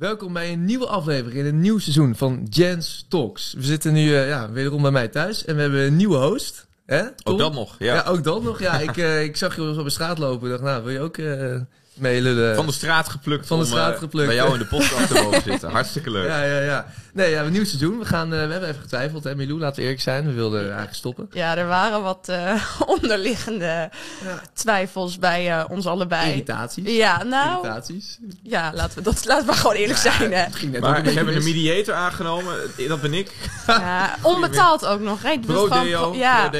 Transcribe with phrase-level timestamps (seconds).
[0.00, 3.52] Welkom bij een nieuwe aflevering in een nieuw seizoen van Jens Talks.
[3.52, 6.66] We zitten nu uh, ja, wederom bij mij thuis en we hebben een nieuwe host.
[6.86, 7.02] Hè?
[7.24, 7.94] Ook dat nog, ja.
[7.94, 8.60] ja ook dat nog.
[8.60, 11.00] Ja, ik, uh, ik zag je op de straat lopen en dacht, nou, wil je
[11.00, 11.60] ook uh,
[12.00, 12.56] meelullen?
[12.56, 14.26] Van de straat geplukt Van de straat om, geplukt.
[14.26, 15.70] bij jou in de podcast te mogen zitten.
[15.80, 16.28] Hartstikke leuk.
[16.28, 16.86] Ja, ja, ja.
[17.12, 17.98] Nee, ja, een nieuw seizoen.
[17.98, 20.26] We, gaan, we hebben even getwijfeld, hè, Milou, laten we eerlijk zijn.
[20.26, 21.28] We wilden eigenlijk stoppen.
[21.32, 22.32] Ja, er waren wat
[22.96, 23.90] onderliggende
[24.24, 24.42] ja.
[24.54, 26.30] twijfels bij ons allebei.
[26.30, 26.96] Irritaties.
[26.96, 27.56] Ja, nou...
[27.56, 28.18] Irritaties.
[28.42, 30.80] Ja, laten we, dat, laten we gewoon eerlijk ja, zijn, hè.
[30.80, 32.56] Maar we hebben een mediator aangenomen.
[32.88, 33.32] Dat ben ik.
[33.66, 35.22] Ja, onbetaald ook nog.
[35.22, 35.38] Hè?
[35.38, 36.14] Pro-deo.
[36.14, 36.50] Ja.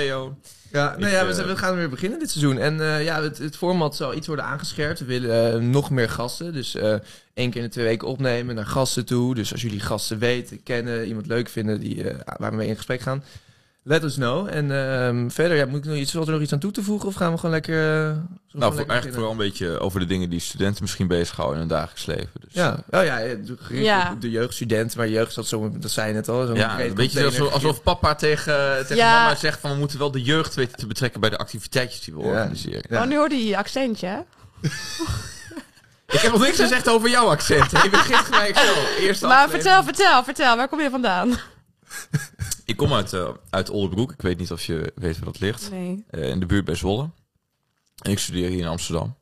[0.72, 2.58] Ja, nou ja, we, we, gaan weer beginnen dit seizoen.
[2.58, 4.98] En uh, ja, het, het, format zal iets worden aangescherpt.
[4.98, 6.52] We willen uh, nog meer gasten.
[6.52, 6.94] Dus uh,
[7.34, 9.34] één keer in de twee weken opnemen naar gasten toe.
[9.34, 12.04] Dus als jullie gasten weten, kennen, iemand leuk vinden die,
[12.36, 13.24] waar we mee in gesprek gaan,
[13.82, 14.48] let us know.
[14.48, 17.08] En um, verder, ja, moet ik nog iets, er nog iets aan toe te voegen?
[17.08, 17.76] Of gaan we gewoon lekker...
[17.76, 21.54] nou, gewoon voor, lekker eigenlijk vooral een beetje over de dingen die studenten misschien bezighouden
[21.54, 22.30] in hun dagelijks leven.
[22.40, 22.52] Dus.
[22.52, 23.16] Ja, oh ja,
[23.58, 24.12] gericht Ja.
[24.12, 24.96] op de jeugdstudent.
[24.96, 26.46] Maar jeugd dat zo, dat zei je net al.
[26.46, 29.22] zo'n Ja, een beetje alsof, alsof papa tegen, tegen Ja.
[29.22, 32.14] mama zegt van we moeten wel de jeugd weten te betrekken bij de activiteitjes die
[32.14, 32.26] we Ja.
[32.28, 32.82] organiseren.
[32.88, 33.02] Ja.
[33.02, 34.18] Oh, nu hoorde je je accentje, hè?
[36.06, 37.70] Ik heb nog niks gezegd over jouw accent.
[37.82, 38.74] Je begint gelijk zo.
[38.98, 40.56] Eerste Maar vertel, vertel, vertel.
[40.56, 41.28] Waar kom je vandaan?
[42.70, 44.12] Ik kom uit, eh uit Oldenbroek.
[44.12, 45.70] Ik weet niet of je weet waar dat ligt.
[45.70, 46.04] Nee.
[46.10, 47.10] Eh, in de buurt bij Zwolle.
[48.02, 49.18] En ik studeer hier in Amsterdam.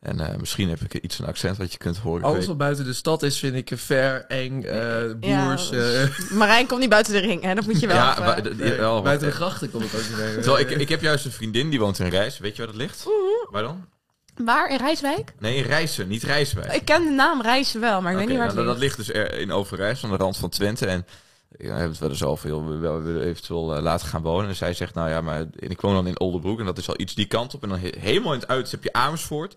[0.00, 2.22] En eh, misschien heb ik iets een accent wat je kunt horen.
[2.24, 5.70] Alles weet- wat buiten de stad is, vind ik ver, eng, eh, Ja, boers.
[5.70, 7.54] dat eh, Marijn komt niet buiten de ring, hè?
[7.54, 10.34] Dat moet je wel ja, even- nee, buiten de grachten kom ik ook niet mee.
[10.34, 12.38] Terwijl ik, ik heb juist een vriendin die woont in Rijs.
[12.38, 13.06] Weet je waar dat ligt?
[13.50, 13.86] Waar dan?
[14.44, 14.70] Waar?
[14.70, 15.32] In Rijswijk?
[15.38, 16.72] Nee, in Rijssen, niet Rijswijk.
[16.72, 18.96] Ik ken de naam Rijssen wel, maar ik weet niet waar het nou, dat ligt.
[18.96, 20.86] ligt dus er in Overijs, aan de rand van Twente.
[20.86, 21.06] En
[21.58, 24.48] ja, we hebben het wel eens over, joh, we willen eventueel eh, laten gaan wonen.
[24.48, 26.94] En zij zegt, nou ja, maar ik woon dan in Oldenbroek en dat is al
[27.00, 27.62] iets die kant op.
[27.62, 29.54] En dan he- helemaal in het uiterste heb je Amersfoort.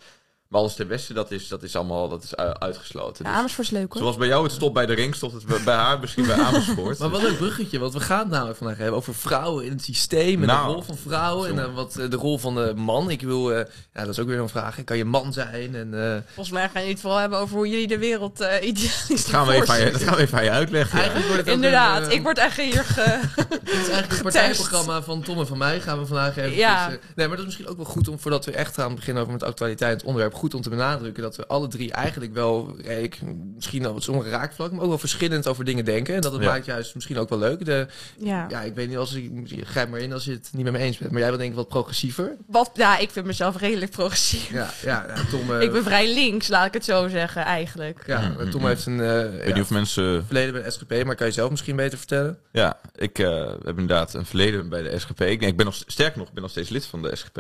[0.50, 3.24] Maar alles ten westen, dat is, dat is allemaal dat is uitgesloten.
[3.26, 4.02] Ja, Dus Amersfoort is leuk, hoor.
[4.02, 6.36] zoals bij jou het stopt bij de ring, stopt het bij- bij haar misschien bij
[6.36, 7.00] Amersfoort.
[7.00, 9.84] Maar wat een bruggetje, want we gaan het namelijk vandaag hebben over vrouwen in het
[9.84, 12.74] systeem en Nou, de rol van vrouwen en dan wat eh, de rol van de
[12.76, 13.10] man.
[13.10, 13.58] Ik wil, eh,
[13.94, 14.84] ja, dat is ook weer een vraag.
[14.84, 15.76] Kan je man zijn?
[15.76, 18.68] En, eh, Volgens mij gaan jullie het vooral hebben over hoe jullie de wereld eh
[18.68, 20.98] idealistisch dat, gaan we even aan je, dat gaan we even aan je uitleggen.
[20.98, 21.04] ja.
[21.04, 23.20] eigenlijk wordt het ook Inderdaad, een, eh, ik word echt hier ge...
[23.64, 25.80] Dit is eigenlijk het partijprogramma van Tom en van mij.
[25.82, 26.56] Gaan we vandaag even.
[26.56, 26.88] Ja.
[27.16, 29.34] nee, maar dat is misschien ook wel goed om, voordat we echt gaan beginnen over
[29.34, 33.20] met actualiteit, het onderwerp, goed om te benadrukken dat we alle drie eigenlijk wel, redelijk,
[33.56, 36.16] misschien al sommige raakvlakken, maar ook wel verschillend over dingen denken.
[36.16, 36.50] En dat het Ja.
[36.50, 37.66] maakt juist misschien ook wel leuk.
[37.66, 38.46] De, Ja.
[38.50, 39.32] ja, ik weet niet als ik,
[39.64, 41.12] grijp maar in als je het niet met me eens bent.
[41.12, 42.36] Maar jij wil denk ik wat progressiever.
[42.48, 44.50] Wat, ja, ik vind mezelf redelijk progressief.
[44.52, 45.52] Ja, ja, ja Tom.
[45.54, 48.04] eh, Ik ben vrij links, laat ik het zo zeggen, eigenlijk.
[48.08, 50.26] ja, Mm, Tom heeft een eh, Ik weet ja, niet of mensen...
[50.26, 52.38] verleden bij de SGP, maar kan je zelf misschien beter vertellen?
[52.52, 55.22] Ja, ik eh, heb inderdaad een verleden bij de SGP.
[55.22, 57.38] Ik, ik ben nog, sterker nog, ik ben nog steeds lid van de SGP.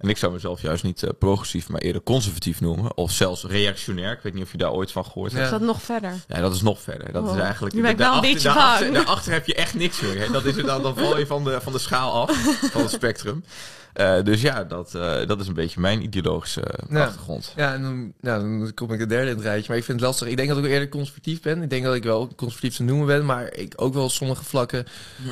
[0.00, 2.96] En ik zou mezelf juist niet eh, progressief, maar eerder conservatief noemen.
[2.96, 4.12] Of zelfs reactionair.
[4.12, 5.44] Ik weet niet of je daar ooit van gehoord hebt.
[5.44, 6.12] Is dat nog verder?
[6.28, 7.12] Ja, dat is nog verder.
[7.12, 7.74] Dat Oh, is eigenlijk.
[7.74, 10.18] nu ben ik wel een daarachter- beetje daarachter, daarachter heb je echt niks meer.
[10.18, 10.32] Hè.
[10.32, 12.30] Dat is het dan, dan val je van de, van de schaal af,
[12.72, 13.44] van het spectrum.
[13.92, 17.04] Eh, dus ja, dat, eh, dat is een beetje mijn ideologische Ja.
[17.04, 17.52] achtergrond.
[17.56, 19.68] Ja, en dan, nou, dan kom ik de derde in het rijtje.
[19.68, 20.28] Maar ik vind het lastig.
[20.28, 21.62] Ik denk dat ik eerder conservatief ben.
[21.62, 23.24] Ik denk dat ik wel conservatief te noemen ben.
[23.26, 24.86] Maar ik ook wel op sommige vlakken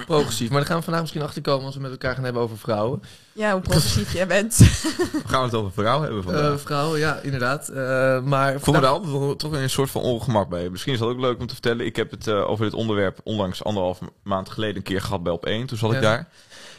[0.06, 0.48] progressief.
[0.48, 2.58] Maar daar gaan we vandaag misschien achter komen als we met elkaar gaan hebben over
[2.58, 3.02] vrouwen.
[3.38, 4.56] Ja, hoe progressief jij bent.
[5.22, 6.52] We gaan het over vrouwen hebben vandaag.
[6.52, 7.68] Eh, vrouwen, ja, inderdaad.
[7.68, 10.70] Eh, maar voel me daar altijd toch een soort van ongemak bij.
[10.70, 11.86] Misschien is dat ook leuk om te vertellen.
[11.86, 15.32] Ik heb het eh, over dit onderwerp onlangs anderhalf maand geleden een keer gehad bij
[15.32, 15.66] op 1.
[15.66, 15.96] Toen zat Ja.
[15.96, 16.28] ik daar.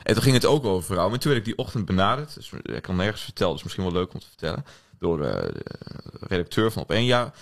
[0.03, 1.13] En toen ging het ook over vrouwen.
[1.13, 2.33] En toen werd ik die ochtend benaderd.
[2.35, 3.53] Dus ik kan nergens vertellen.
[3.53, 4.65] Dus misschien wel leuk om te vertellen.
[4.99, 5.63] Door eh, de
[6.19, 7.05] redacteur van op 1.
[7.05, 7.33] Ja,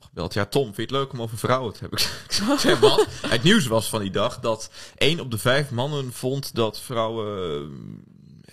[0.00, 0.34] gebeld.
[0.34, 1.98] Ja, Tom, vind je het leuk om over vrouwen te hebben?
[2.28, 3.06] Ik zei, wat?
[3.26, 7.70] Het nieuws was van die dag dat één op de vijf mannen vond dat vrouwen...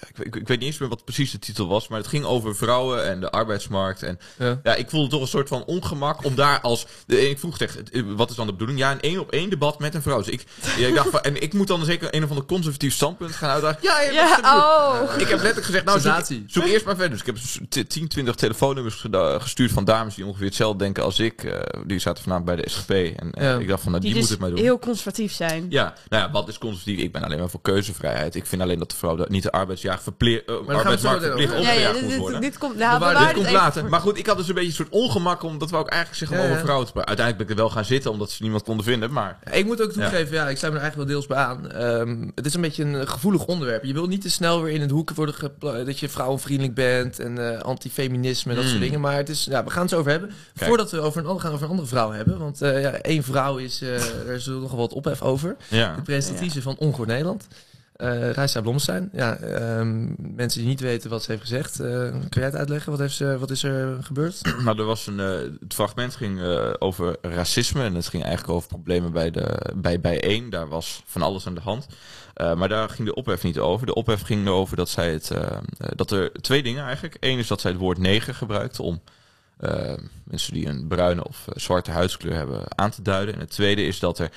[0.01, 2.07] Ja, ik, ik, ik weet niet eens meer wat precies de titel was, maar het
[2.07, 4.03] ging over vrouwen en de arbeidsmarkt.
[4.03, 4.59] En Ja.
[4.63, 6.85] ja, ik voelde toch een soort van ongemak om daar als.
[7.05, 8.79] De, ik vroeg tegen, eh, wat is dan de bedoeling?
[8.79, 10.17] Ja, een één op één debat met een vrouw.
[10.17, 10.43] Dus ik,
[10.77, 13.49] ja, ik dacht van, en ik moet dan zeker een of ander conservatief standpunt gaan
[13.49, 13.79] uitdagen.
[13.81, 15.11] Ja, ja, Ja, oh.
[15.17, 17.09] Ik heb letterlijk gezegd, nou, zoek, zoek eerst maar verder.
[17.11, 19.05] Dus ik heb s- t- 10, 20 telefoonnummers
[19.41, 21.43] gestuurd van dames die ongeveer hetzelfde denken als ik.
[21.43, 22.89] Eh, die zaten vanavond bij de SGP.
[22.91, 23.57] En Ja.
[23.57, 24.59] ik dacht van, nou, die, Die moet dus het maar doen.
[24.59, 25.65] heel conservatief zijn.
[25.69, 26.99] Ja, nou ja, wat is conservatief?
[26.99, 28.35] Ik ben alleen maar voor keuzevrijheid.
[28.35, 29.51] Ik vind alleen dat de vrouw niet de
[29.89, 31.63] arbeidsjaar verplicht, uh, gaan we arbeidsmarkt verplicht over.
[31.63, 32.41] Ja, ja, opgejaagd dit, moet dit, worden.
[32.41, 32.75] dit komt...
[32.77, 33.81] Nou, We we waren- waren Dit komt later.
[33.81, 36.19] voor- Maar goed, ik had dus een beetje een soort ongemak omdat we ook eigenlijk
[36.19, 36.63] zeggen om Ja, over ja.
[36.65, 37.09] vrouwen te praten.
[37.15, 39.11] Uiteindelijk ben ik er wel gaan zitten omdat ze niemand konden vinden.
[39.11, 41.71] Maar Ik moet ook toegeven, ja, ik sluit me er eigenlijk wel deels bij aan.
[41.71, 43.83] Ehm, het is een beetje een gevoelig onderwerp.
[43.83, 47.19] Je wil niet te snel weer in het hoek worden gepla- dat je vrouwenvriendelijk bent
[47.19, 48.71] en eh antifeminisme en dat Mm.
[48.71, 48.99] soort dingen.
[49.01, 50.29] Maar het is, ja, we gaan het zo over hebben.
[50.53, 50.67] Kijk.
[50.67, 52.37] Voordat we over een, gaan over een andere vrouw hebben.
[52.37, 53.93] Want eh, ja, één vrouw is, eh
[54.27, 55.55] er is nogal wat ophef over.
[55.67, 55.95] ja.
[55.95, 57.47] De presentatrice van Ongehoord Nederland.
[58.03, 59.09] Uh, Reisa Blomstein.
[59.13, 61.81] Ja, ehm, mensen die niet weten wat ze heeft gezegd.
[61.81, 62.91] Uh, kun jij het uitleggen?
[62.91, 64.41] Wat, heeft ze, wat is er gebeurd?
[64.63, 66.41] Nou, er was een, uh, het fragment ging
[66.79, 67.83] over racisme.
[67.83, 70.49] En het ging eigenlijk over problemen bij, de, bij, bij één.
[70.49, 71.87] Daar was van alles aan de hand.
[72.35, 73.85] maar daar ging de ophef niet over.
[73.85, 75.31] De ophef ging erover dat zij het.
[75.95, 77.17] dat er twee dingen eigenlijk.
[77.19, 79.01] Eén is dat zij het woord neger gebruikte om.
[80.23, 83.33] mensen die een bruine of zwarte huidskleur hebben aan te duiden.
[83.33, 84.31] En het tweede is dat er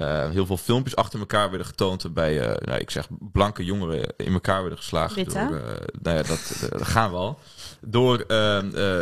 [0.00, 4.14] uh, heel veel filmpjes achter elkaar werden getoond waarbij, uh, nou, ik zeg, blanke jongeren
[4.16, 5.24] in elkaar werden geslagen.
[5.24, 5.48] Door, uh,
[6.02, 7.38] nou ja, dat, dat, gaan we al.
[7.80, 8.24] Door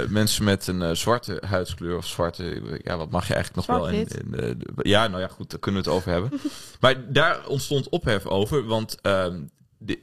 [0.08, 4.06] mensen met een zwarte huidskleur of zwarte, ja, wat mag je eigenlijk nog wel in,
[4.06, 6.40] in Ja, nou ja, goed, daar kunnen we het over hebben.
[6.80, 9.40] maar daar ontstond ophef over, want ehm,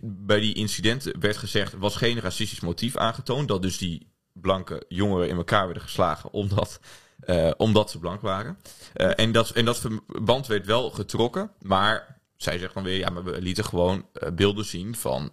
[0.01, 3.47] bij die incidenten werd gezegd, was geen racistisch motief aangetoond.
[3.47, 6.79] Dat dus die blanke jongeren in elkaar werden geslagen omdat
[7.25, 8.57] uh, omdat ze blank waren.
[8.95, 11.51] Uh, en, dat, en dat verband werd wel getrokken.
[11.61, 15.31] Maar zij zegt dan weer, ja, maar we lieten gewoon uh, beelden zien van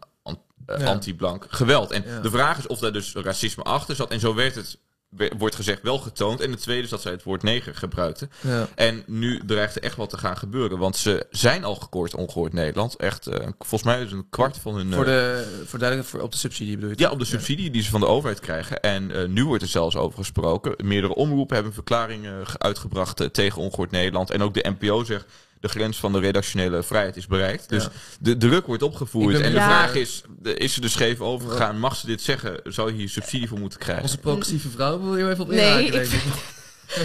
[0.67, 1.91] anti-blank geweld.
[1.91, 4.11] En de vraag is of daar dus racisme achter zat.
[4.11, 4.79] En zo werd het
[5.39, 6.41] wordt gezegd wel getoond.
[6.41, 8.31] En de tweede is dat zij het woord neger gebruikten.
[8.41, 8.69] Ja.
[8.75, 10.79] En nu dreigt er echt wat te gaan gebeuren.
[10.79, 12.97] Want ze zijn al gekoord ongehoord Nederland.
[12.97, 14.93] Echt, uh, volgens mij is een kwart van hun...
[14.93, 16.99] Voor de, voor duidelijk, voor, op de subsidie bedoel je?
[16.99, 18.81] Ja, op de subsidie die ze van de overheid krijgen.
[18.81, 20.75] En uh, nu wordt er zelfs over gesproken.
[20.85, 24.31] Meerdere omroepen hebben verklaringen uitgebracht tegen ongehoord Nederland.
[24.31, 25.27] En ook de NPO zegt
[25.67, 27.69] de grens van de redactionele vrijheid is bereikt.
[27.69, 27.89] Dus
[28.21, 29.41] de druk wordt opgevoerd.
[29.41, 31.79] En de vraag is, is ze er scheef over gegaan?
[31.79, 32.61] Mag ze dit zeggen?
[32.65, 34.05] Zou je hier subsidie voor moeten krijgen?
[34.05, 36.23] Onze progressieve vrouw wil je even op nee, ik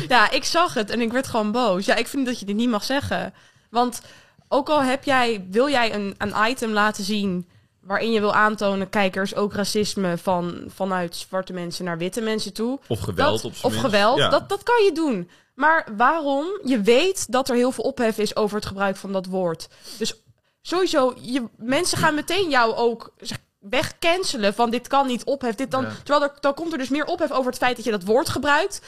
[0.08, 1.86] Ja, ik zag het en ik werd gewoon boos.
[1.86, 3.34] Ja, ik vind dat je dit niet mag zeggen.
[3.70, 4.02] Want
[4.48, 7.48] ook al heb jij, wil jij een, een item laten zien
[7.82, 12.80] waarin je wil aantonen, kijkers ook racisme van, vanuit zwarte mensen naar witte mensen toe.
[12.88, 15.30] Of geweld dat, Of geweld, dat, dat kan je doen.
[15.62, 16.60] Maar waarom?
[16.64, 19.68] Je weet dat er heel veel ophef is over het gebruik van dat woord.
[19.98, 20.14] Dus
[20.62, 23.14] sowieso, je, mensen gaan meteen jou ook
[23.60, 25.56] wegcancelen van dit kan niet ophef.
[25.56, 27.92] Dit dan, Terwijl er, dan komt er dus meer ophef over het feit dat je
[27.92, 28.82] dat woord gebruikt.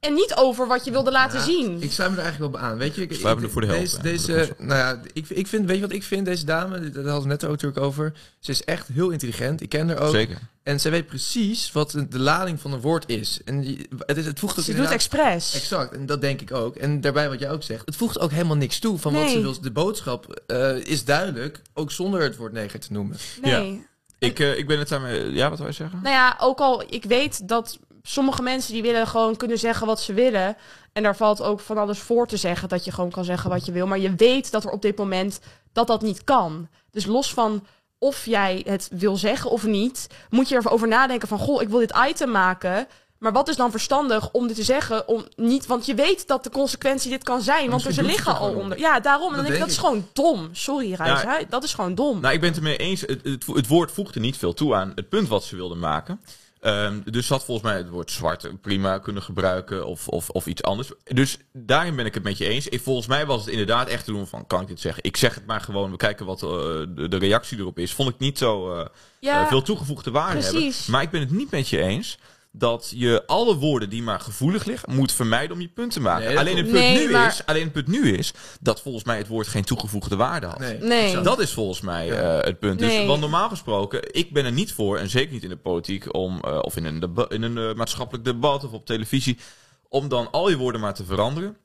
[0.00, 1.82] En niet over wat je wilde laten zien.
[1.82, 2.78] Ik sluit me er eigenlijk wel op aan.
[2.78, 4.02] Weet je, ik, ik, er voor de helft.
[4.02, 7.04] Deze, deze nou ja, ik, ik vind, weet je wat ik vind, deze dame, daar
[7.04, 8.12] hadden we net ook natuurlijk over.
[8.38, 9.60] Ze is echt heel intelligent.
[9.60, 10.14] Ik ken haar ook.
[10.14, 10.38] Zeker.
[10.62, 13.40] En ze weet precies wat de lading van een woord is.
[13.44, 15.54] En het, is, het voegt ook Ze doet expres.
[15.54, 16.76] Exact, en dat denk ik ook.
[16.76, 19.40] En daarbij wat jij ook zegt, het voegt ook helemaal niks toe van wat ze
[19.40, 19.60] wil.
[19.60, 23.16] De boodschap uh, is duidelijk, ook zonder het woord neger te noemen.
[23.42, 23.72] Nee.
[23.72, 23.78] Ja.
[24.18, 25.32] Ik, uh, ik ben het daarmee...
[25.32, 26.00] Ja, wat wil je zeggen?
[26.02, 26.84] Nou ja, ook al...
[26.88, 30.56] Ik weet dat sommige mensen die willen gewoon kunnen zeggen wat ze willen.
[30.92, 33.66] En daar valt ook van alles voor te zeggen dat je gewoon kan zeggen wat
[33.66, 33.86] je wil.
[33.86, 35.40] Maar je weet dat er op dit moment
[35.72, 36.68] dat dat niet kan.
[36.90, 37.66] Dus los van
[37.98, 41.78] of jij het wil zeggen of niet, moet je erover nadenken van goh, ik wil
[41.78, 42.86] dit item maken.
[43.18, 45.08] Maar wat is dan verstandig om dit te zeggen?
[45.08, 47.70] Om niet, want je weet dat de consequentie dit kan zijn.
[47.70, 48.78] Want ze liggen al onder.
[48.78, 49.32] Ja, daarom.
[49.32, 50.48] dan denk ik, dat is gewoon dom.
[50.52, 51.22] Sorry, Reis.
[51.22, 52.20] Ja, dat is gewoon dom.
[52.20, 53.00] Nou, ik ben het ermee eens.
[53.00, 56.20] Het, het, het woord voegde niet veel toe aan het punt wat ze wilden maken.
[56.66, 60.62] Um, dus had volgens mij het woord zwart prima kunnen gebruiken of, of, of iets
[60.62, 60.90] anders.
[61.04, 62.68] Dus daarin ben ik het met je eens.
[62.68, 65.04] Ik, volgens mij was het inderdaad echt te doen van, kan ik dit zeggen?
[65.04, 67.92] Ik zeg het maar gewoon, we kijken wat uh, de, de, reactie erop is.
[67.92, 68.86] Vond ik niet zo uh,
[69.20, 70.52] ja, uh, veel toegevoegde waarde precies.
[70.52, 70.92] hebben.
[70.92, 72.18] Maar ik ben het niet met je eens
[72.58, 76.36] dat je alle woorden die maar gevoelig liggen, moet vermijden om je punt te maken.
[76.36, 79.28] alleen, het punt nee, nu is, alleen het punt nu is dat volgens mij het
[79.28, 80.58] woord geen toegevoegde waarde had.
[80.58, 80.78] Nee.
[80.78, 81.20] nee.
[81.20, 82.78] Dat is volgens mij uh, het punt.
[82.78, 86.14] Dus, want normaal gesproken, ik ben er niet voor, en zeker niet in de politiek,
[86.14, 89.38] om, uh, of in een, in een uh, maatschappelijk debat of op televisie,
[89.88, 91.56] om dan al je woorden maar te veranderen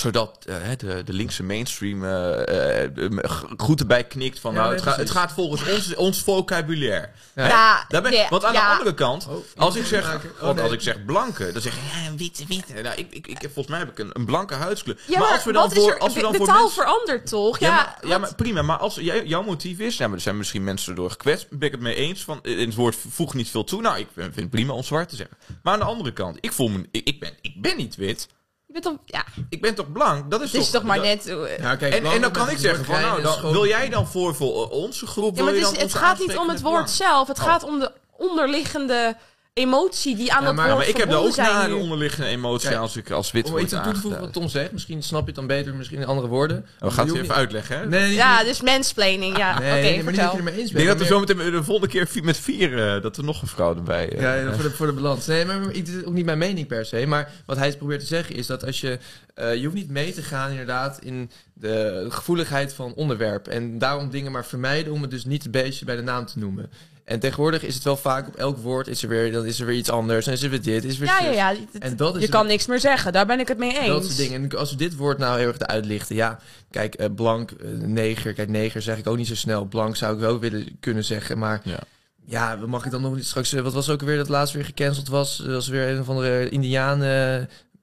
[0.00, 3.20] zodat uh, de, de linkse mainstream uh, uh,
[3.56, 7.08] goed erbij knikt van, ja, nou, het, ga, het, gaat volgens ons, ons vocabulaire.
[7.34, 10.54] Ja, ja daar ben, want aan de andere kant, oh, als, ik zeg, oh, want
[10.54, 10.64] nee.
[10.64, 12.72] als ik zeg blanke, dan zeg je, ja, witte, witte.
[12.82, 15.00] Nou, ik, ik, ik, volgens mij heb ik een, een blanke huidskleur.
[15.06, 17.58] Ja, maar, als we dan voor, als we dan de, voor taal mensen, verandert toch?
[17.58, 18.62] Ja, maar, ja, maar prima.
[18.62, 21.66] Maar als jij, jouw motief is, ja, maar er zijn misschien mensen door gekwetst, ben
[21.66, 23.80] ik het mee eens van, in het woord voeg niet veel toe.
[23.80, 25.36] Nou, ik vind het prima om zwart te zeggen.
[25.62, 28.28] Maar aan de andere kant, ik voel me, ik, ik ben, ik ben niet wit.
[28.68, 29.24] Je bent toch, ja.
[29.48, 30.30] Ik ben toch blank?
[30.30, 31.24] Dat is, toch, is toch maar net...
[31.58, 34.34] Ja, kijk, en, en, dan kan ik zeggen van, nou, dan, wil jij dan voor,
[34.34, 35.36] voor onze groep...
[35.36, 37.28] Ja, maar het, is, het gaat niet om het woord zelf.
[37.28, 37.44] Het oh.
[37.44, 39.16] gaat om de onderliggende
[39.58, 41.34] emotie die aan ja, dat maar, woord maar ik heb daar ook
[41.68, 44.72] de onderliggende emotie als ik als wit Om iets toe te voegen wat Tom zegt,
[44.72, 46.66] misschien snap je het dan beter, misschien in andere woorden.
[46.80, 47.86] Oh, gaat hij even uitleggen, hè?
[47.86, 49.58] Nee, ja, dus mansplaining, ja.
[49.58, 50.82] Nee, Oké, okay, maar niet dat je er mee eens bent.
[50.82, 53.42] Ik denk dat we zo meteen de volgende keer met vier, uh, dat er nog
[53.42, 54.12] een vrouw erbij...
[54.12, 55.26] Uh, ja, voor de, voor de balans.
[55.26, 57.06] Nee, maar het is ook niet mijn mening per se.
[57.06, 58.98] Maar wat hij probeert te zeggen is dat als je...
[59.36, 63.48] Uh, je hoeft niet mee te gaan inderdaad in de gevoeligheid van onderwerp.
[63.48, 66.38] En daarom dingen maar vermijden om het dus niet het beestje bij de naam te
[66.38, 66.70] noemen.
[67.08, 69.66] En tegenwoordig is het wel vaak op elk woord is er weer, dan is er
[69.66, 70.26] weer iets anders.
[70.26, 71.64] En is er weer dit, is er weer Ja, ja, zus.
[71.72, 71.78] ja.
[71.80, 73.12] En dat is je kan niks meer zeggen.
[73.12, 73.88] Daar ben ik het mee eens.
[73.88, 74.42] Dat soort dingen.
[74.50, 76.16] En als we dit woord nou heel erg eruit lichten.
[76.16, 76.38] Ja,
[76.70, 78.32] kijk, eh, blank, eh, neger.
[78.32, 79.64] Kijk, neger zeg ik ook niet zo snel.
[79.64, 81.38] Blank zou ik wel willen kunnen zeggen.
[81.38, 81.78] Maar Ja.
[82.24, 83.52] ja, mag ik dan nog niet straks...
[83.52, 85.36] eh, Wat was ook weer dat laatst weer gecanceld was?
[85.36, 87.02] Dat was weer een of andere Indiaan...
[87.02, 87.36] eh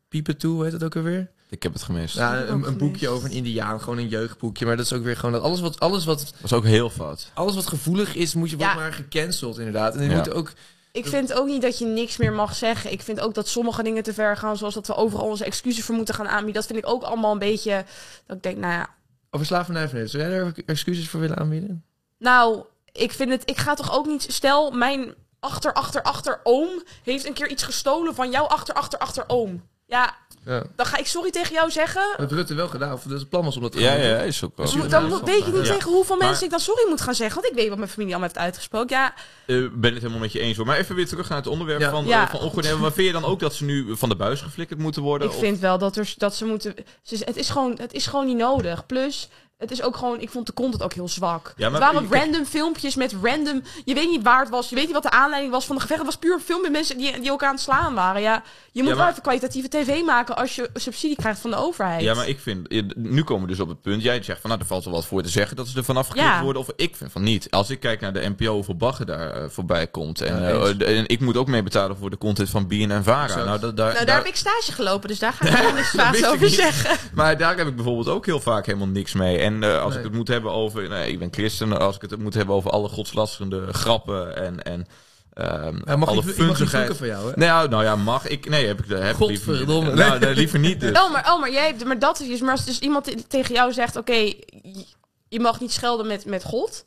[0.09, 1.29] Piepen toe, heet het ook alweer?
[1.49, 2.15] Ik heb het gemist.
[2.15, 3.81] Ja, een, een boekje over een Indiaan.
[3.81, 4.65] Gewoon een jeugdboekje.
[4.65, 5.31] Maar dat is ook weer gewoon...
[5.31, 7.31] Dat alles, wat, alles, wat, Dat was ook heel fout.
[7.33, 8.73] alles wat gevoelig is, moet je Ja.
[8.73, 9.95] maar gecanceld inderdaad.
[9.95, 10.15] En je Ja.
[10.17, 10.51] moet ook...
[10.91, 12.91] Ik vind ook niet dat je niks meer mag zeggen.
[12.91, 14.57] Ik vind ook dat sommige dingen te ver gaan.
[14.57, 16.53] Zoals dat we overal onze excuses voor moeten gaan aanbieden.
[16.53, 17.85] Dat vind ik ook allemaal een beetje...
[18.25, 18.89] Dat ik denk, nou ja...
[19.29, 21.83] Over slavernij van Zou jij daar excuses voor willen aanbieden?
[22.19, 23.49] Nou, ik vind het...
[23.49, 24.25] Ik ga toch ook niet...
[24.29, 28.99] Stel, mijn achter, achter, achter oom heeft een keer iets gestolen van jouw achter, achter,
[28.99, 29.63] achter oom.
[29.85, 30.63] Ja, Ja.
[30.75, 32.01] dan ga ik sorry tegen jou zeggen.
[32.17, 32.93] Dat Rutte wel gedaan.
[32.93, 34.65] Of dat het plan was om dat te Ja, gaan ja, is ook wel.
[34.65, 35.73] Dus Dan, Ja, dan weet je niet Ja.
[35.73, 37.41] tegen hoeveel Maar- mensen ik dan sorry moet gaan zeggen.
[37.41, 38.97] Want ik weet wat mijn familie allemaal heeft uitgesproken.
[38.97, 39.13] Ja,
[39.45, 40.65] Eh, ben het helemaal met je eens hoor.
[40.65, 41.89] Maar even weer terug naar het onderwerp Ja.
[41.89, 42.23] van, Ja.
[42.23, 42.79] eh, van ongoed.
[42.79, 45.27] Maar vind je dan ook dat ze nu van de buis geflikkerd moeten worden?
[45.27, 46.73] ik Of- vind wel dat, er, dat ze moeten...
[47.09, 48.85] Het, is gewoon, het is gewoon niet nodig.
[48.85, 50.19] Plus, het is ook gewoon...
[50.21, 51.53] Ik vond de content ook heel zwak.
[51.57, 53.61] Ja, maar het waren kijk- random filmpjes met random...
[53.85, 54.69] Je weet niet waar het was.
[54.69, 55.99] Je weet niet wat de aanleiding was van de gevecht.
[55.99, 58.21] Het was puur een film met mensen die, die elkaar aan het slaan waren.
[58.21, 61.55] Ja, je moet Ja, wel even kwalitatieve tv maken als je subsidie krijgt van de
[61.57, 62.01] overheid.
[62.01, 64.01] Ja, maar ik vind, nu komen we dus op het punt.
[64.03, 66.07] Jij zegt van, nou, er valt wel wat voor te zeggen dat ze er vanaf
[66.07, 66.41] geknipt Ja.
[66.43, 66.61] worden.
[66.61, 67.51] Of ik vind van niet.
[67.51, 70.21] Als ik kijk naar de NPO, hoeveel bagger daar eh, voorbij komt.
[70.21, 73.03] En, Ja, eh, en ik moet ook mee betalen voor de content van BN en
[73.03, 73.35] Vara.
[73.35, 76.15] Nou, dat, daar, Nou, daar daar- heb ik stage gelopen, dus daar ga ik vaak
[76.15, 76.97] ik over zeggen.
[77.13, 79.43] Maar daar heb ik bijvoorbeeld ook heel vaak helemaal niks mee.
[79.45, 79.97] En eh, als Nee.
[79.97, 80.89] ik het moet hebben over...
[80.89, 81.79] Nee, ik ben christen.
[81.79, 84.63] Als ik het moet hebben over alle godslasterende grappen en...
[84.63, 84.87] en
[85.33, 86.97] ehm Hij mag alle ik funzigheid.
[86.97, 87.33] van jou, hè?
[87.35, 88.49] Nou, nou ja, mag ik?
[88.49, 89.37] Nee, heb ik, heb ik liever niet.
[89.39, 89.93] Godverdomme.
[89.93, 90.99] Nou, nee, liever niet dus.
[91.01, 92.39] Oh, maar, oh, maar, jij, hebt- maar dat is...
[92.41, 93.95] Maar als dus iemand te- tegen jou zegt...
[93.95, 94.85] Oké, je,
[95.29, 96.83] je mag niet schelden met, met God...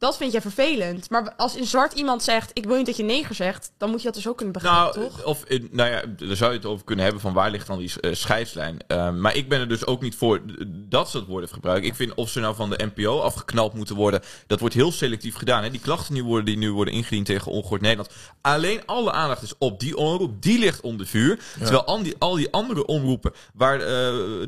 [0.00, 1.10] Dat vind jij vervelend.
[1.10, 2.50] Maar als in zwart iemand zegt...
[2.52, 3.72] Ik wil niet dat je neger zegt...
[3.78, 5.24] Dan moet je dat dus ook kunnen begrijpen, Nou, toch?
[5.24, 7.78] of, eh, nou ja, daar zou je het over kunnen hebben van waar ligt dan
[7.78, 8.78] die eh, scheidslijn.
[8.86, 10.40] Eh, maar ik ben er dus ook niet voor
[10.88, 11.88] dat soort woorden gebruiken.
[11.88, 15.34] Ik vind of ze nou van de NPO afgeknald moeten worden, dat wordt heel selectief
[15.34, 15.62] gedaan.
[15.62, 15.70] Hè?
[15.70, 18.10] Die klachten die, worden, die nu worden ingediend tegen Ongehoord Nederland.
[18.40, 21.38] Alleen alle aandacht is op die omroep, die ligt onder vuur.
[21.58, 23.86] Terwijl al die, al die andere omroepen, waar eh,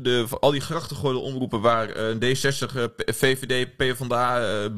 [0.01, 4.69] de, al die grachtengooide omroepen, waar eh, D60, eh, P- VVD, PvdA,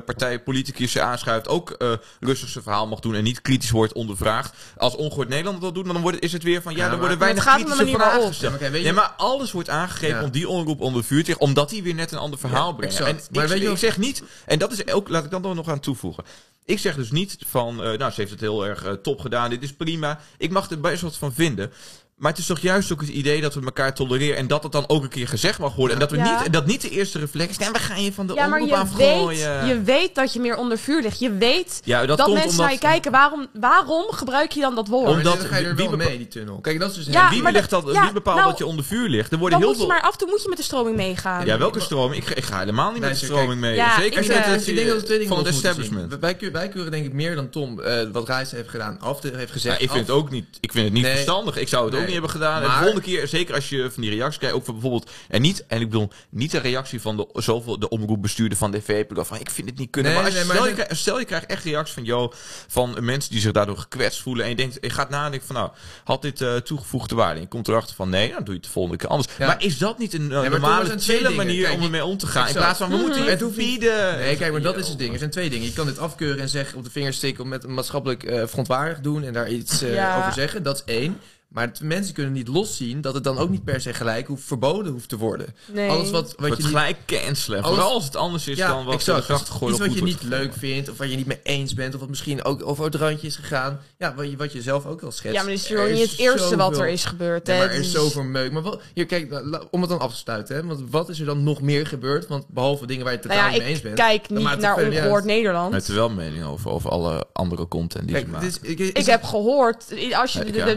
[0.00, 3.92] eh bestuurspartij, politicus aanschuift, ook eh rustig zijn verhaal mag doen en niet kritisch wordt
[3.92, 4.54] ondervraagd.
[4.76, 7.18] Als Ongehoord Nederland dat doet, dan wordt, is het weer van, ja, Ja, dan worden
[7.18, 8.60] weinig de kritische vragen gesteld.
[8.60, 10.24] Ja, maar je- Ja, maar alles wordt aangegrepen Ja.
[10.24, 13.08] om die omroep onder vuur te omdat die weer net een ander verhaal exact.
[13.08, 15.42] En Maar ik, weet je ik zeg niet, en dat is ook, laat ik dan
[15.56, 16.24] nog aan toevoegen.
[16.64, 19.50] Ik zeg dus niet van, eh, nou, ze heeft het heel erg eh, top gedaan,
[19.50, 20.20] dit is prima.
[20.38, 21.72] Ik mag er best wat van vinden.
[22.16, 24.72] Maar het is toch juist ook het idee dat we elkaar tolereren en dat het
[24.72, 25.94] dan ook een keer gezegd mag worden.
[25.94, 26.36] En dat, we Ja.
[26.36, 28.46] niet, en dat niet de eerste reflex is, nee, we gaan je van de Ja,
[28.46, 31.18] maar je weet, je weet dat je meer onder vuur ligt.
[31.18, 33.10] Je weet ja, dat, mensen omdat, naar je kijken.
[33.12, 35.08] Waarom, waarom gebruik je dan dat woord?
[35.08, 36.58] Omdat- dan ga je er wie wel mee, die tunnel.
[36.60, 37.06] Kijk, dat is dus...
[37.14, 39.32] Ja, wie, maar ligt dat- dat, ja, wie bepaalt nou, dat je onder vuur ligt?
[39.32, 40.00] Er worden dan heel moet je veel...
[40.00, 41.46] maar af en toe moet je met de stroming meegaan.
[41.46, 42.22] Ja, welke stroming?
[42.22, 43.74] Ik, ga- ik ga helemaal niet Nee, met de stroming mee.
[43.74, 46.18] Ja, Zeker ik, met eh, het, ik denk dat we twee dingen van het establishment.
[46.20, 49.00] Wij, keur- wij keuren denk ik meer dan Tom eh, wat Reis heeft gedaan.
[49.00, 49.82] Af heeft gezegd.
[49.82, 51.56] Ik vind het ook niet, ik vind het niet verstandig.
[51.56, 52.04] Ik zou het ook.
[52.06, 52.62] Niet hebben gedaan.
[52.62, 55.42] En de volgende keer, zeker als je van die reacties krijgt, ook van bijvoorbeeld, en
[55.42, 59.10] niet, en ik bedoel, niet de reactie van de, zoveel de omroepbestuurder van de VP,
[59.14, 60.12] van ik vind het niet kunnen.
[60.12, 62.04] Nee, maar, als je, nee, maar stel, je krijgt, stel je krijgt echt reacties van,
[62.04, 62.32] joh,
[62.68, 65.70] van mensen die zich daardoor gekwetst voelen, en je denkt, je gaat nadenken van, nou,
[66.04, 67.34] had dit eh, toegevoegde waarde?
[67.34, 69.28] En je komt erachter van, nee, dan doe je het de volgende keer anders.
[69.38, 69.46] Ja.
[69.46, 72.26] Maar is dat niet een uh, er normale, chille manier Kijk, om ermee om te
[72.26, 72.48] gaan?
[72.48, 74.18] In plaats van, we moeten Het verbieden.
[74.18, 75.12] Nee, kijk, maar dat is het ding.
[75.12, 75.66] Er zijn twee dingen.
[75.66, 79.02] Je kan dit afkeuren en zeggen op de vingers stikken met een maatschappelijk eh verontwaardigd
[79.02, 80.18] doen en daar iets eh, Ja.
[80.18, 80.62] over zeggen.
[80.62, 81.20] Dat is één.
[81.48, 84.44] Maar het- mensen kunnen niet loszien dat het dan ook niet per se gelijk hoeft
[84.44, 85.46] verboden hoeft te worden.
[85.72, 85.90] Nee.
[85.90, 87.62] Alles wat, wat Wordt je niet, gelijk cancelen.
[87.62, 89.26] Alles- Vooral als het anders is dan wat exact.
[89.26, 91.94] de gegooid Iets wat je niet leuk vindt, of waar je niet mee eens bent,
[91.94, 93.80] of wat misschien ook over het randje is gegaan.
[93.98, 95.36] Ja, wat je, wat je zelf ook wel schetst.
[95.36, 97.46] ja, maar dit is Er gewoon niet het eerste wat er is gebeurd.
[97.46, 97.58] Hè.
[97.58, 98.52] maar er is Dus- zoveel meuk.
[98.52, 100.56] Maar wat, hier, kijk, om het dan af te sluiten.
[100.56, 102.26] Hè, want wat is er dan nog meer gebeurd?
[102.26, 103.96] Want behalve dingen waar je het Nou totaal ja, niet mee eens bent.
[103.96, 105.24] kijk niet het naar niet Ongehoord.
[105.24, 105.70] Nederland.
[105.70, 108.62] Met wel mening over, over alle andere content die Kijk, ze dit maken.
[108.64, 110.74] is, ik, is- Ik heb gehoord, als je Ja, de, ja.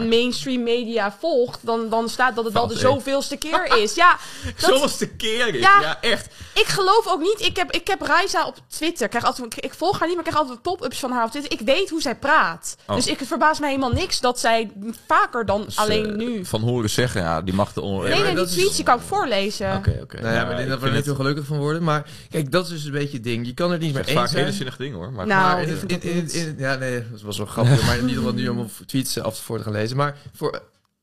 [0.64, 3.96] Media volgt, dan, dan staat dat het al de zoveelste keer is.
[3.96, 4.18] Ja,
[4.60, 5.62] dat, Zoals de keer is.
[5.62, 5.82] Ja.
[5.82, 6.28] Ja, echt.
[6.54, 7.42] ik geloof ook niet.
[7.42, 9.04] Ik heb, ik heb Raisa op Twitter.
[9.04, 11.32] Ik, krijg altijd, ik volg haar niet, maar ik krijg altijd pop-ups van haar op
[11.32, 11.52] Twitter.
[11.52, 12.78] Ik weet hoe zij praat.
[12.88, 12.96] Oh.
[12.96, 14.72] Dus ik het verbaast mij helemaal niks dat zij
[15.08, 16.46] vaker dan Dus, alleen eh, nu.
[16.46, 18.04] Van horen zeggen, ja, die mag de on...
[18.04, 19.76] Nee, nee, die tweets die kan ik voorlezen.
[19.76, 20.22] Oké, oké.
[20.22, 21.84] Nou ja, maar ik denk dat we er niet heel gelukkig van worden.
[21.84, 23.46] Maar kijk, dat is dus een beetje het ding.
[23.46, 24.56] Je kan er niet meer Het vaak eens hele zijn.
[24.56, 25.12] zinnig ding hoor.
[25.12, 27.86] Maar Nou, maar in, in, ja, nee, dat was wel grappig.
[27.86, 29.98] maar niet om nu om tweets af voor te gaan lezen.
[29.98, 30.49] Maar voor,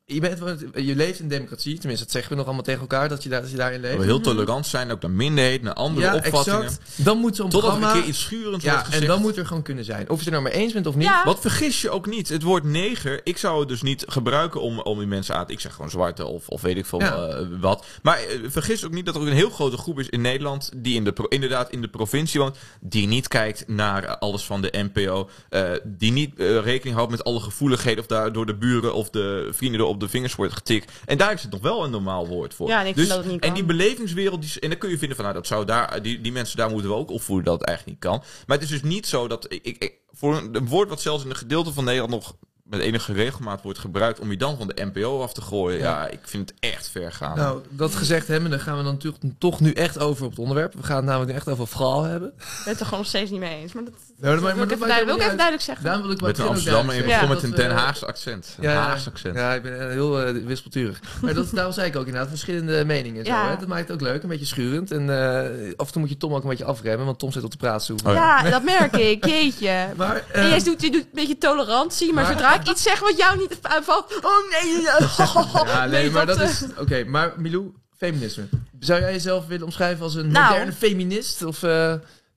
[0.09, 0.39] je, bent,
[0.75, 3.41] je leeft in democratie, tenminste dat zeggen we nog allemaal tegen elkaar, dat je, daar,
[3.41, 3.97] dat je daarin leeft.
[3.99, 6.63] we heel tolerant zijn, ook naar minderheden, naar andere ja, opvattingen.
[6.63, 6.83] exact.
[6.97, 7.97] Dan moet zo'n Totdat er programma...
[7.97, 9.03] een keer iets schurends ja, wordt gezegd.
[9.03, 10.03] en dan moet er gewoon kunnen zijn.
[10.03, 11.07] Of je het er nou maar eens bent of niet.
[11.07, 11.25] Ja.
[11.25, 12.29] Wat vergis je ook niet.
[12.29, 15.45] Het woord neger, ik zou het dus niet gebruiken om, om die mensen aan...
[15.49, 17.17] Ik zeg gewoon zwarte of, of weet ik veel Ja.
[17.29, 17.87] eh, wat.
[18.03, 20.71] Maar eh, vergis ook niet dat er ook een heel grote groep is in Nederland...
[20.77, 22.57] die in de, pro- inderdaad in de provincie woont...
[22.81, 25.29] die niet kijkt naar eh, alles van de NPO...
[25.49, 28.01] eh, die niet rekening houdt met alle gevoeligheden...
[28.01, 30.93] of daar door de buren of de vrienden er op de vingers wordt getikt.
[31.05, 32.69] En daar is het nog wel een normaal woord voor.
[32.69, 34.41] Ja, en ik vind dat het niet En die belevingswereld...
[34.41, 35.25] Die, en dan kun je vinden van...
[35.25, 37.45] Nou, dat zou daar, die, die mensen daar moeten we ook opvoeden...
[37.45, 38.23] dat het eigenlijk niet kan.
[38.47, 39.47] Maar het is dus niet zo dat...
[39.49, 42.35] Ik, ik, voor een, een woord wat zelfs in een gedeelte van Nederland nog
[42.67, 45.79] met enige regelmaat wordt gebruikt om je dan van de NPO af te gooien.
[45.79, 47.37] Ja, ik vind het echt ver gaan.
[47.37, 50.39] Nou, dat gezegd hebben, dan gaan we dan natuurlijk toch nu echt over op het
[50.39, 50.75] onderwerp.
[50.75, 52.29] We gaan het namelijk echt over vrouw hebben.
[52.29, 53.73] Ik ben het er gewoon nog steeds niet mee eens.
[53.73, 55.85] Maar dat, Dat wil ik maar even, duidelijk, wil ik helemaal even duidelijk zeggen.
[55.85, 58.57] Daarom wil ik met een Amsterdammer en begon met een Den Haagse accent.
[58.61, 59.37] Een Haagse accent.
[59.37, 61.01] Ja, ik ben eh, heel eh, wispelturig.
[61.23, 63.19] Maar dat, daarom zei ik ook inderdaad, verschillende meningen.
[63.19, 63.49] en Zo, Ja.
[63.51, 63.57] hè?
[63.59, 64.91] Dat maakt het ook leuk, een beetje schurend.
[64.91, 67.45] En eh, af en toe moet je Tom ook een beetje afremmen, want Tom zit
[67.45, 67.97] op de praatstoel.
[68.07, 68.51] Oh ja.
[68.51, 69.27] dat merk ik.
[69.27, 69.87] Jeetje.
[69.97, 72.83] Maar, en eh, jij doet, je doet een beetje tolerantie, maar, maar- zodra ik iets
[72.83, 74.19] zeg wat jou niet uitvalt...
[74.23, 74.83] Oh nee,
[75.73, 76.65] ja, nee, maar dat is...
[76.79, 78.49] Oké, maar Milou, feminisme.
[78.81, 80.49] Zou jij jezelf willen omschrijven als een Nou.
[80.49, 81.43] moderne feminist?
[81.43, 81.95] Of, eh,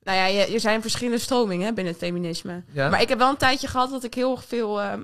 [0.10, 2.64] Nou ja, je- er zijn verschillende stromingen hè, binnen het feminisme.
[2.72, 2.90] ja?
[2.90, 5.02] Maar ik heb wel een tijdje gehad dat ik heel veel ehm,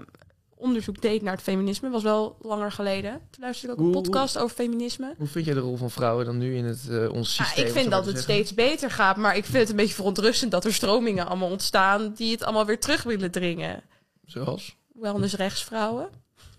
[0.55, 1.89] onderzoek deed naar het feminisme.
[1.89, 3.11] was wel langer geleden.
[3.11, 5.13] Toen luisterde ik ook een Hoe- podcast over feminisme.
[5.17, 7.65] Hoe vind jij de rol van vrouwen dan nu in het, eh, ons Ja, systeem?
[7.65, 8.33] ik vind dat het zeggen?
[8.33, 12.13] steeds beter gaat, maar ik vind het een beetje verontrustend dat er stromingen allemaal ontstaan
[12.15, 13.81] die het allemaal weer terug willen dringen.
[14.25, 14.75] Zoals?
[14.93, 16.09] Wellness-rechtsvrouwen.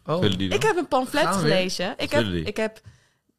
[0.07, 0.59] Oh, Willen die dan?
[0.59, 1.95] Ik heb een pamflet gelezen.
[1.97, 2.81] Ik heb, ik heb,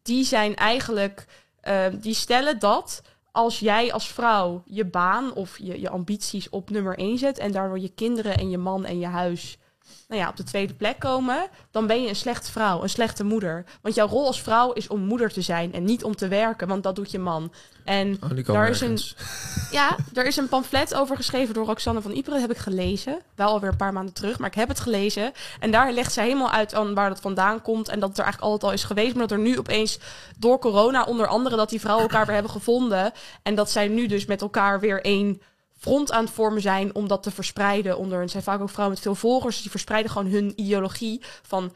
[0.02, 1.26] die zijn eigenlijk,
[1.62, 3.02] ehm, die stellen dat
[3.38, 7.51] als jij als vrouw je baan of je, je ambities op nummer 1 zet en
[7.51, 9.58] daardoor je kinderen en je man en je huis
[10.08, 13.24] nou ja, op de tweede plek komen, dan ben je een slechte vrouw, een slechte
[13.24, 13.65] moeder.
[13.82, 16.67] Want jouw rol als vrouw is om moeder te zijn en niet om te werken,
[16.67, 17.51] want dat doet je man.
[17.84, 19.00] En Oh, daar is een-
[19.72, 22.25] ja, er is een pamflet over geschreven door Roxanne van Ypres.
[22.34, 23.20] Dat heb ik gelezen.
[23.36, 25.32] Wel alweer een paar maanden terug, maar ik heb het gelezen.
[25.60, 27.88] En daar legt zij helemaal uit aan waar dat vandaan komt.
[27.89, 29.12] En dat het er eigenlijk altijd al is geweest.
[29.15, 30.00] Maar dat er nu opeens
[30.38, 33.12] door corona, onder andere, dat die vrouwen elkaar weer hebben gevonden.
[33.44, 35.41] En dat zij nu dus met elkaar weer één
[35.77, 37.98] front aan het vormen zijn om dat te verspreiden.
[37.98, 39.53] Onder, het zijn vaak ook vrouwen met veel volgers.
[39.53, 41.72] Dus die verspreiden gewoon hun ideologie van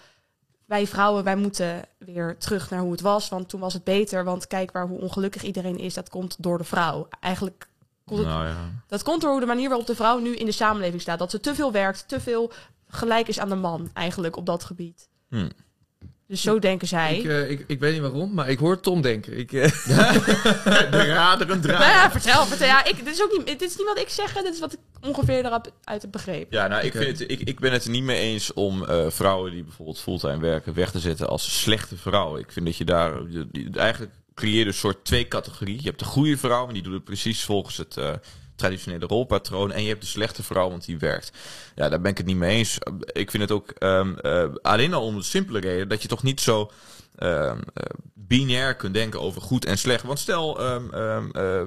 [0.66, 3.30] wij vrouwen, wij moeten weer terug naar hoe het was.
[3.30, 4.24] Want toen was het beter.
[4.24, 7.08] Want kijk waar hoe ongelukkig iedereen is, dat komt door de vrouw.
[7.20, 7.68] Eigenlijk
[8.06, 8.56] komt het, Nou ja.
[8.88, 11.20] dat komt door de manier waarop de vrouw nu in de samenleving staat.
[11.20, 12.52] Dat ze te veel werkt, te veel
[12.88, 15.10] gelijk is aan de man eigenlijk op dat gebied.
[15.30, 15.50] Hm.
[16.32, 17.18] Dus zo denken zij.
[17.18, 19.38] Ik, eh, ik, ik weet niet waarom, maar ik hoor Tom denken.
[19.38, 19.72] Ik, eh,
[20.92, 21.88] De raderen nou draaien.
[21.88, 22.68] ja, vertel, vertel.
[22.68, 24.74] Ja, ik, dit, is ook niet, dit is niet wat ik zeg, dit is wat
[24.74, 26.48] ik ongeveer erop uit heb begrepen.
[26.58, 29.06] Ja, nou, ik, vind het, ik, ik ben het er niet mee eens om eh,
[29.10, 32.40] vrouwen die bijvoorbeeld fulltime werken weg te zetten als slechte vrouwen.
[32.42, 35.78] Ik vind dat je daar je- je- eigenlijk creëert een soort twee categorieën.
[35.82, 38.14] Je hebt de goede vrouw en die doet het precies volgens het eh,
[38.62, 39.72] traditionele rolpatroon.
[39.72, 41.32] En je hebt de slechte vrouw, want die werkt.
[41.76, 42.78] Ja, daar ben ik het niet mee eens.
[43.12, 46.24] Ik vind het ook ehm, eh, alleen al om de simpele reden dat je toch
[46.24, 46.72] niet zo
[47.16, 47.52] eh,
[48.14, 50.04] binair kunt denken over goed en slecht.
[50.04, 51.62] Want stel, ehm, eh,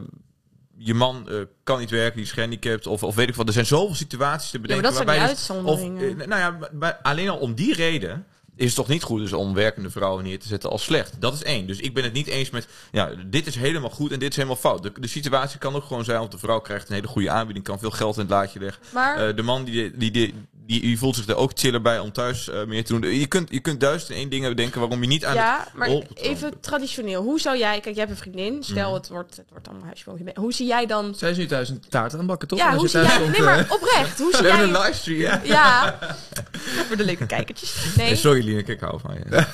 [0.76, 1.28] je man
[1.64, 3.46] kan niet werken, die is gehandicapt of, of weet ik wat.
[3.46, 4.94] Er zijn zoveel situaties te Ja, maar bedenken.
[4.96, 6.28] dat zijn waarbij dus- of, uitzonderingen.
[6.28, 9.54] nou ja, bij- alleen al om die reden is het toch niet goed dus om
[9.54, 11.20] werkende vrouwen neer te zetten als slecht.
[11.20, 11.66] Dat is één.
[11.66, 14.36] Dus ik ben het niet eens met, ja, dit is helemaal goed en dit is
[14.36, 14.82] helemaal fout.
[14.82, 17.64] De, de situatie kan ook gewoon zijn, want de vrouw krijgt een hele goede aanbieding,
[17.64, 18.82] kan veel geld in het laadje leggen.
[18.92, 20.34] maar Eh, de man die, die, die,
[20.66, 23.14] die, die voelt zich er ook chiller bij om thuis eh, meer te doen.
[23.18, 25.68] Je kunt, je kunt duizend en één dingen bedenken waarom je niet aan het ja,
[25.74, 27.22] maar even traditioneel.
[27.22, 28.62] Hoe zou jij, kijk, jij hebt een vriendin.
[28.62, 28.94] Stel, Mhm.
[28.94, 30.10] het wordt, het wordt allemaal huisje.
[30.34, 31.14] Hoe zie jij dan?
[31.14, 32.58] Zij is nu thuis een taart aan het bakken, toch?
[32.58, 33.18] Ja, hoe zie jij?
[33.18, 34.18] komt, Nee, maar eh, oprecht.
[34.18, 34.76] Hoe zie We hebben jij?
[34.76, 35.20] een livestream.
[35.20, 35.40] Ja.
[35.44, 35.98] Ja,
[36.86, 37.94] voor de leuke kijkertjes.
[37.96, 39.46] Nee, Sorry Lieneke, ik hou van je.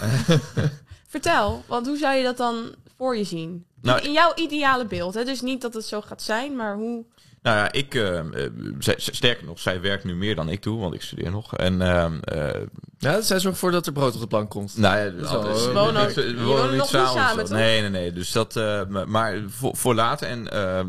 [1.09, 1.65] vertel.
[1.67, 3.65] Want hoe zou je dat dan voor je zien?
[3.83, 5.15] Nou, in jouw ideale beeld.
[5.15, 5.25] Hè?
[5.25, 7.05] Dus niet dat het zo gaat zijn, maar hoe...
[7.43, 7.95] Nou ja, ik,
[8.79, 11.57] zij- sterker nog, zij werkt nu meer dan ik doe, want ik studeer nog.
[11.57, 12.61] En ehm, eh,
[12.99, 14.77] Ja, zij zorgt ervoor dat er brood op de plank komt.
[14.79, 15.27] nou ja,
[15.57, 17.51] Ze wonen- we- we wonen wonen niet nog niet samen.
[17.53, 18.13] Nee, nee, nee.
[18.13, 20.85] Dus dat, eh, maar- voor, voor later en eh,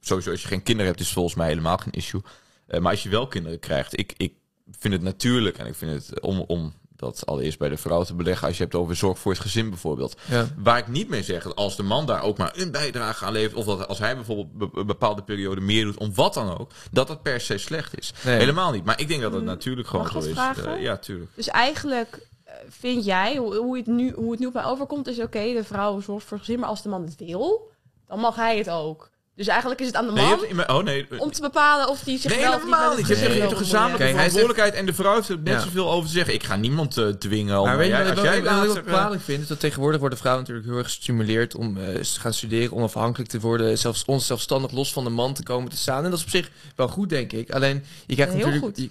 [0.00, 2.20] sowieso als je geen kinderen hebt, is het volgens mij helemaal geen issue.
[2.66, 4.32] Eh, maar als je wel kinderen krijgt, ik, ik
[4.78, 6.72] vind het natuurlijk en ik vind het om, om
[7.04, 9.68] dat allereerst bij de vrouw te beleggen, als je hebt over zorg voor het gezin
[9.68, 10.16] bijvoorbeeld.
[10.28, 10.46] Ja.
[10.56, 13.32] Waar ik niet mee zeg dat als de man daar ook maar een bijdrage aan
[13.32, 16.58] levert, of dat als hij bijvoorbeeld be- een bepaalde periode meer doet, om wat dan
[16.58, 18.12] ook, dat dat per se slecht is.
[18.24, 18.38] Nee.
[18.38, 18.84] Helemaal niet.
[18.84, 20.30] Maar ik denk dat het natuurlijk gewoon zo is.
[20.30, 20.76] vragen?
[20.76, 21.30] Eh, ja, tuurlijk.
[21.34, 25.06] Dus eigenlijk eh, vind jij, hoe, hoe, het nu, hoe het nu op mij overkomt,
[25.08, 27.70] is oké, de vrouw zorgt voor het gezin, maar als de man het wil,
[28.08, 29.10] dan mag hij het ook.
[29.36, 31.06] Dus eigenlijk is het aan de Nee, man hebt oh nee.
[31.20, 33.06] om te bepalen of die zich Nee, wel of niet helemaal met niet.
[33.08, 35.60] Je hebt een gezamenlijke Kijk, verantwoordelijkheid en de vrouw heeft er net Ja.
[35.60, 36.34] zoveel over te zeggen.
[36.34, 37.58] Ik ga niemand eh, dwingen.
[37.60, 39.42] om- Maar weet je jij- wat jij wat ik eh, kwalijk vind?
[39.42, 43.30] Is dat tegenwoordig worden vrouwen natuurlijk heel erg gestimuleerd om eh, te gaan studeren, onafhankelijk
[43.30, 46.04] te worden, zelfs onzelfstandig los van de man te komen te staan.
[46.04, 47.50] En dat is op zich wel goed, denk ik.
[47.50, 48.76] Alleen, je krijgt Heel natuurlijk...
[48.76, 48.84] goed.
[48.84, 48.90] je-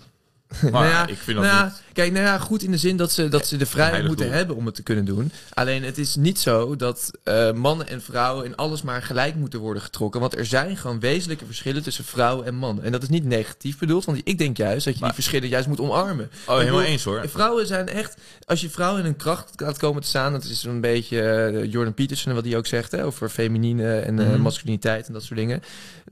[0.62, 1.74] Maar Nou ja, ik vind dat nou niet.
[1.94, 4.36] Kijk, nou ja, goed in de zin dat ze, dat ze de vrijheid moeten doel.
[4.36, 5.32] hebben om het te kunnen doen.
[5.54, 9.60] Alleen het is niet zo dat eh, mannen en vrouwen in alles maar gelijk moeten
[9.60, 10.20] worden getrokken.
[10.22, 12.84] Want er zijn gewoon wezenlijke verschillen tussen vrouwen en mannen.
[12.84, 15.50] En dat is niet negatief bedoeld, want ik denk juist dat je Maar- die verschillen
[15.50, 16.30] juist moet omarmen.
[16.48, 17.30] Oh, helemaal eens hoor.
[17.30, 20.64] Vrouwen zijn echt, als je vrouwen in hun kracht laat komen te staan, dat is
[20.64, 24.42] een beetje eh, Jordan Peterson wat hij ook zegt, hè, over feminine en eh, Mhm.
[24.42, 25.62] masculiniteit en dat soort dingen.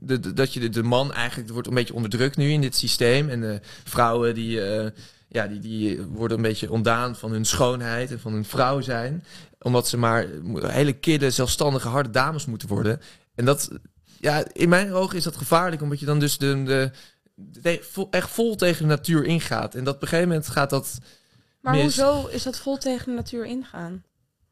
[0.00, 2.76] De, de- dat je de, de man eigenlijk wordt een beetje onderdrukt nu in dit
[2.76, 3.28] systeem.
[3.28, 4.60] En de vrouwen die,
[5.32, 9.24] ja, die, die worden een beetje ontdaan van hun schoonheid en van hun vrouw zijn.
[9.60, 10.26] Omdat ze maar
[10.62, 13.00] hele kille, zelfstandige, harde dames moeten worden.
[13.34, 13.70] En dat,
[14.20, 16.90] ja, in mijn ogen is dat gevaarlijk, omdat je dan dus de,
[17.34, 19.74] de, echt vol tegen de natuur ingaat.
[19.74, 20.98] En dat op een gegeven moment gaat dat
[21.60, 21.82] Maar mis.
[21.82, 24.02] hoezo is dat vol tegen de natuur ingaan?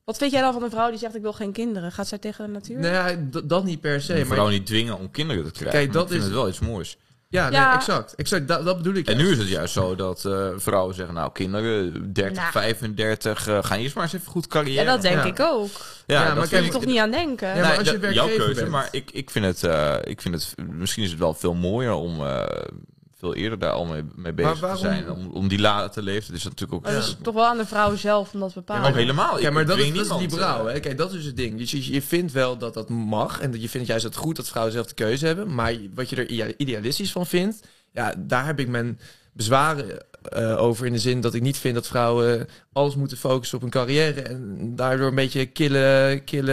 [0.05, 1.93] Wat vind jij dan van een vrouw die zegt ik wil geen kinderen?
[1.93, 2.79] Gaat zij tegen de natuur?
[2.79, 4.13] Nou ja, d- dat niet per se.
[4.21, 5.81] Een Maar vrouw niet dwingen om kinderen te krijgen.
[5.81, 6.97] Kijk, dat ik vind is- het wel iets moois.
[7.31, 7.75] Ja, nee, Ja.
[7.75, 8.15] exact.
[8.15, 9.07] exact dat, dat bedoel ik.
[9.07, 9.27] En juist.
[9.27, 12.51] nu is het juist zo dat eh, vrouwen zeggen, nou kinderen, 30, Nou.
[12.53, 14.85] 35, eh, gaan eerst maar eens even goed carrière.
[14.85, 15.25] ja, dat denk Ja.
[15.25, 15.71] ik ook.
[16.07, 17.49] Ja, Ja, dat maar Moet je toch niet aan denken?
[17.49, 18.71] Ja, Nee, maar als je dat- werkgever jouw keuze, bent.
[18.73, 21.93] maar ik, ik, vind het, eh, ik vind het, misschien is het wel veel mooier
[21.93, 22.43] om eh,
[23.21, 25.11] veel eerder daar al mee, mee bezig waarom- te zijn.
[25.11, 26.85] Om, om die late leeftijd is dat natuurlijk ook...
[26.85, 28.91] Maar dat is toch wel aan de vrouw zelf om dat te bepalen.
[28.91, 29.37] Oh, helemaal.
[29.37, 30.69] Ik Ja, maar dat is, dat is liberaal.
[30.69, 30.81] eh, Hè?
[30.81, 31.59] Kijk, dat is het ding.
[31.59, 33.41] Dus je, je vindt wel dat dat mag.
[33.41, 35.55] En dat je vindt juist het goed dat vrouwen zelf de keuze hebben.
[35.55, 37.61] Maar wat je er idea- idealistisch van vindt,
[37.93, 39.01] ja, daar heb ik mijn
[39.33, 40.87] bezwaren eh, over.
[40.87, 44.21] In de zin dat ik niet vind dat vrouwen alles moeten focussen op hun carrière.
[44.23, 46.53] En daardoor een beetje kille, kille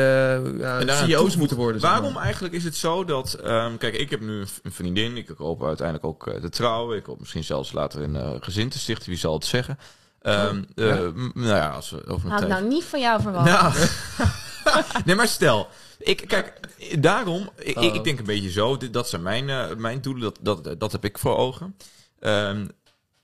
[0.58, 1.82] ja, En daaraan CEO's moeten worden.
[1.82, 2.24] zeg Waarom maar.
[2.24, 3.34] eigenlijk is het zo dat...
[3.34, 5.18] ehm, kijk, ik heb nu een vriendin.
[5.18, 6.98] Ik hoop uiteindelijk ook eh, te trouwen.
[6.98, 9.10] Ik hoop misschien zelfs later een eh, gezin te stichten.
[9.10, 9.78] Wie zal het zeggen?
[10.22, 10.90] Ehm, ja.
[10.90, 11.00] eh,
[11.34, 13.46] nou ja, als we over een Had nou niet van jou verwacht.
[13.46, 13.74] Nou,
[15.06, 15.68] nee, maar stel.
[16.00, 16.60] Ik, kijk,
[17.00, 17.96] daarom, ik, ik, Oh.
[17.96, 18.78] ik denk een beetje zo.
[18.92, 19.46] Dat zijn mijn,
[19.82, 21.76] mijn doelen, dat, dat, dat heb ik voor ogen.
[22.20, 22.66] Ehm,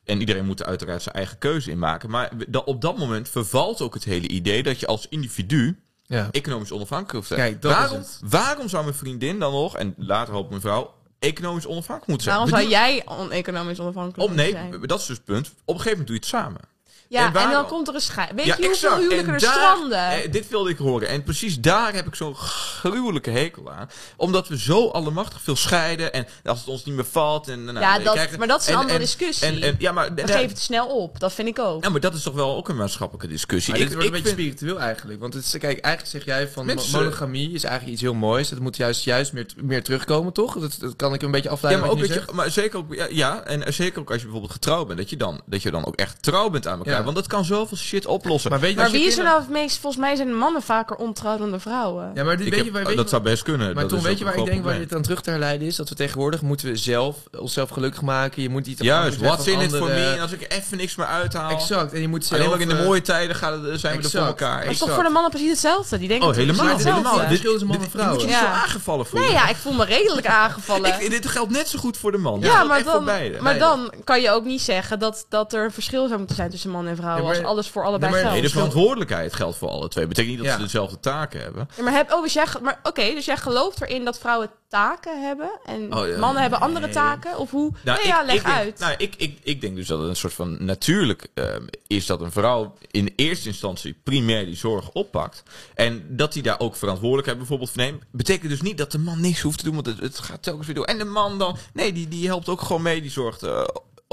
[0.06, 2.10] en iedereen moet er uiteraard zijn eigen keuze in maken.
[2.10, 2.32] Maar
[2.66, 6.28] op dat moment vervalt ook het hele idee dat je als individu Ja.
[6.32, 7.60] economisch onafhankelijk hoeft te zijn.
[7.60, 12.08] Kijk, waarom, waarom zou mijn vriendin dan nog, en later hoopt mijn vrouw, economisch onafhankelijk
[12.08, 12.38] moeten zijn?
[12.38, 14.88] Waarom zou jij on-economisch onafhankelijk Op, nee, moeten zijn?
[14.88, 15.48] dat is dus het punt.
[15.48, 16.62] Op een gegeven moment doe je het samen.
[17.10, 18.36] Ja, en dan komt er een schijn.
[18.36, 20.00] Weet Ja, je hoeveel huwelijken En er daar- stranden?
[20.10, 21.08] eh, dit wilde ik horen.
[21.08, 23.89] En precies daar heb ik zo'n gruwelijke hekel aan.
[24.18, 26.13] Omdat we zo allemachtig veel scheiden.
[26.13, 27.48] En als het ons niet meer valt.
[27.48, 29.48] En, nou, ja, dat, krijgen- maar dat is een en- andere en- discussie.
[29.48, 31.20] En, en, ja, maar, We geven het snel op.
[31.20, 31.84] Dat vind ik ook.
[31.84, 33.72] ja, maar dat is toch wel ook een maatschappelijke discussie.
[33.74, 35.20] Maar Ik, dit wordt een beetje vind, spiritueel eigenlijk.
[35.20, 38.50] Want het is, kijk, eigenlijk zeg jij van Mensen- monogamie is eigenlijk iets heel moois.
[38.50, 40.60] Dat moet juist, juist meer, meer terugkomen, toch?
[40.60, 41.84] Dat, dat kan ik een beetje ja, afleiden.
[41.84, 44.54] maar, ook dat je, maar zeker ook, ja, ja, en zeker ook als je bijvoorbeeld
[44.54, 46.93] getrouwd bent, dat je dan, dat je dan ook echt trouw bent aan elkaar.
[46.98, 47.04] Ja.
[47.04, 48.50] Want dat kan zoveel shit oplossen.
[48.52, 49.78] Maar weet je, Maar als je wie is er nou het meest...
[49.80, 52.12] Volgens mij zijn de mannen vaker ontrouw dan de vrouwen.
[52.14, 53.74] Ja, maar dit, Ik weet heb- je, waar, weet dat je, zou best kunnen.
[53.76, 55.76] maar is weet je waar ik denk waar dit aan terug te herleiden is?
[55.76, 58.42] Dat we tegenwoordig moeten we zelf onszelf gelukkig maken.
[58.42, 60.14] Je moet niet Juist, what's in it for me?
[60.16, 61.50] En als ik er even niks meer uithaal.
[61.50, 61.94] Exact.
[61.94, 62.40] En je moet zelf...
[62.40, 64.58] Alleen maar in de eh, mooie tijden gaan, zijn we er voor elkaar.
[64.58, 65.98] Maar is toch voor de mannen precies hetzelfde?
[65.98, 66.90] Die denken Oh, helemaal, hetzelfde.
[66.92, 67.18] helemaal.
[67.20, 68.04] Dit- verschil tussen man en dit- vrouw.
[68.06, 68.40] Je moet je Ja.
[68.42, 69.30] niet zo aangevallen voelen.
[69.30, 71.02] Nee, ja, ik voel me redelijk aangevallen.
[71.02, 72.40] Ik, dit geldt net zo goed voor de man.
[72.42, 73.42] ja, maar, dan, voor beide.
[73.42, 76.36] maar Nee, dan kan je ook niet zeggen dat, dat er een verschil zou moeten
[76.36, 77.15] zijn tussen man en vrouw.
[77.17, 78.34] Ja, maar- als alles voor allebei Nee, maar- geldt.
[78.36, 80.08] Nee, de verantwoordelijkheid geldt voor alle twee.
[80.08, 80.58] Betekent niet dat Ja.
[80.58, 81.67] ze dezelfde taken hebben.
[81.78, 85.24] Ja, maar heb, oh, dus jij, maar oké, dus jij gelooft erin dat vrouwen taken
[85.26, 86.17] hebben en Oh, ja.
[86.17, 86.96] mannen hebben andere Nee.
[86.96, 87.38] taken?
[87.38, 87.72] Of hoe?
[87.84, 88.80] Nou, nee, ja, leg ik uit.
[88.80, 92.22] nou, ik, ik, ik denk dus dat het een soort van natuurlijk ehm, is dat
[92.22, 95.43] een vrouw in eerste instantie primair die zorg oppakt.
[95.76, 98.04] En dat hij daar ook verantwoordelijkheid bijvoorbeeld van neemt.
[98.12, 100.65] Betekent dus niet dat de man niks hoeft te doen, want het, het gaat telkens
[100.65, 100.86] weer door.
[100.86, 103.02] En de man dan, nee, die, die helpt ook gewoon mee.
[103.02, 103.63] Die zorgt eh,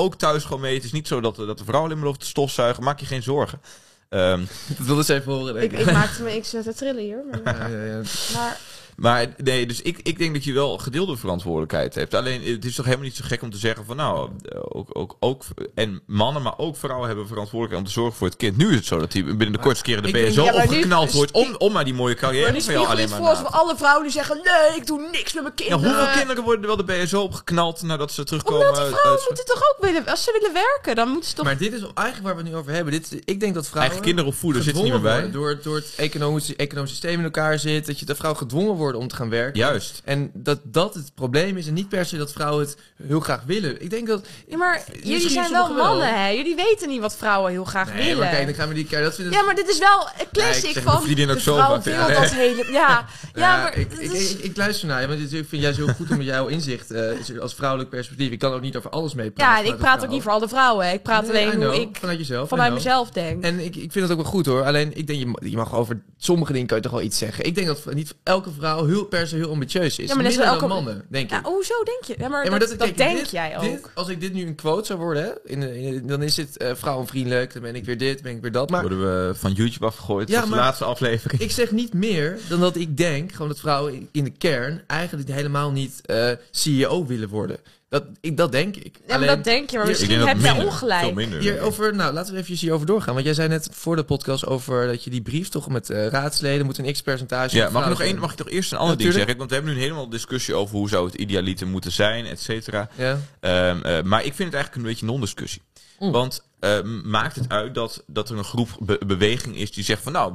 [0.00, 0.74] ook thuis gewoon mee.
[0.74, 2.82] Het is niet zo dat, dat de vrouw alleen maar hoeft te stofzuigen.
[2.82, 3.60] Maak je geen zorgen.
[4.08, 4.40] Ehm,
[4.78, 5.86] Dat wilde ze even horen, denk ik, ik.
[5.86, 7.22] ik maakte me ik zat te trillen hier.
[7.44, 8.02] Maar, Ja, ja, ja.
[8.34, 8.58] maar
[9.00, 12.14] Maar nee, dus ik, ik denk dat je wel gedeelde verantwoordelijkheid hebt.
[12.14, 14.30] Alleen het is toch helemaal niet zo gek om te zeggen van nou,
[14.68, 18.36] ook, ook, ook en mannen, maar ook vrouwen hebben verantwoordelijkheid om te zorgen voor het
[18.36, 18.56] kind.
[18.56, 21.32] Nu is het zo dat hij binnen de kortste keren de BSO Ja, opgeknald wordt
[21.32, 24.12] om, om maar die mooie carrière van jou alleen maar voor als alle vrouwen die
[24.12, 25.94] zeggen nee, ik doe niks met mijn Ja, kinderen.
[25.94, 28.68] hoeveel kinderen worden er wel de BSO opgeknald nadat ze terugkomen?
[28.68, 31.36] Omdat die vrouwen uit- moeten toch ook willen, als ze willen werken, dan moeten ze
[31.36, 31.44] toch...
[31.44, 32.92] Maar dit is eigenlijk waar we het nu over hebben.
[32.92, 35.30] Dit, ik denk dat vrouwen Eigen kinderen opvoeden zit er niet meer bij.
[35.30, 37.86] door, door het economische, economische systeem in elkaar zit.
[37.86, 39.58] Dat je de vrouw gedwongen wordt worden om te gaan werken.
[39.60, 40.02] Juist.
[40.04, 42.76] En dat dat het probleem is en niet per se dat vrouwen het
[43.06, 43.82] heel graag willen.
[43.82, 44.26] Ik denk dat...
[44.48, 46.28] Ja, maar jullie zijn wel mannen, hè?
[46.28, 48.18] Jullie weten niet wat vrouwen heel graag Nee, willen.
[48.18, 49.02] maar kijk, dan gaan we die keer...
[49.02, 50.94] Dat vind ik Ja, maar dit is wel een Nee, classic ik zeg van
[51.30, 52.20] ook zo vrouw wil ja.
[52.20, 52.72] dat hele...
[52.72, 53.78] Ja, ja, Ja, maar...
[53.78, 56.16] ik, ik, is- ik, ik luister naar je, want ik vind juist heel goed om
[56.16, 58.30] met jouw inzicht eh, als vrouwelijk perspectief.
[58.30, 59.62] Ik kan ook niet over alles mee praten.
[59.62, 60.86] ja, en ik praat ook niet voor alle vrouwen.
[60.86, 60.92] hè.
[60.92, 62.48] Ik praat Nee, alleen know, hoe ik vanuit jezelf.
[62.48, 63.42] Vanuit mezelf denk.
[63.44, 64.64] En ik, ik vind het ook wel goed hoor.
[64.64, 67.44] Alleen ik denk, je mag over sommige dingen kan je toch wel iets zeggen.
[67.44, 70.08] Ik denk dat niet elke vrouw heel per se heel ambitieus is.
[70.08, 71.44] Ja, maar dat is Minder wel dan elke- mannen, denk Ja, ik.
[71.44, 72.14] hoezo denk je?
[72.18, 73.62] Ja, maar, Ja, maar dat, dat- dat kijk, denk dit- jij ook.
[73.62, 76.56] Dit, als ik dit nu een quote zou worden, hè, in, in dan is het
[76.56, 78.70] eh, vrouwenvriendelijk, dan ben ik weer dit, ben ik weer dat.
[78.70, 80.28] Maar Worden we van YouTube afgegooid.
[80.28, 81.40] Ja, Ja, de laatste aflevering.
[81.42, 84.82] ik zeg niet meer dan dat ik denk gewoon dat vrouwen in- in de kern
[84.86, 87.56] eigenlijk helemaal niet eh, CEO willen worden.
[87.90, 89.00] Dat, ik, dat denk ik.
[89.06, 91.00] ja, maar dat denk je, maar misschien heb jij ongelijk.
[91.00, 91.40] Veel minder.
[91.40, 93.14] Hier over, nou, laten we even hierover doorgaan.
[93.14, 96.06] Want jij zei net voor de podcast over dat je die brief toch met eh,
[96.06, 97.56] raadsleden moet een x-percentage.
[97.56, 99.36] Ja, mag ik nog één, mag ik nog eerst een ander ding zeggen?
[99.36, 102.40] Want we hebben nu een helemaal discussie over hoe zou het idealiter moeten zijn, et
[102.40, 102.88] cetera.
[102.96, 103.18] Ja.
[103.40, 105.62] Ehm, eh, maar ik vind het eigenlijk een beetje een non-discussie.
[105.98, 106.12] Mm.
[106.12, 110.02] Want eh, maakt het uit dat, dat er een groep be- beweging is die zegt
[110.02, 110.32] van nou,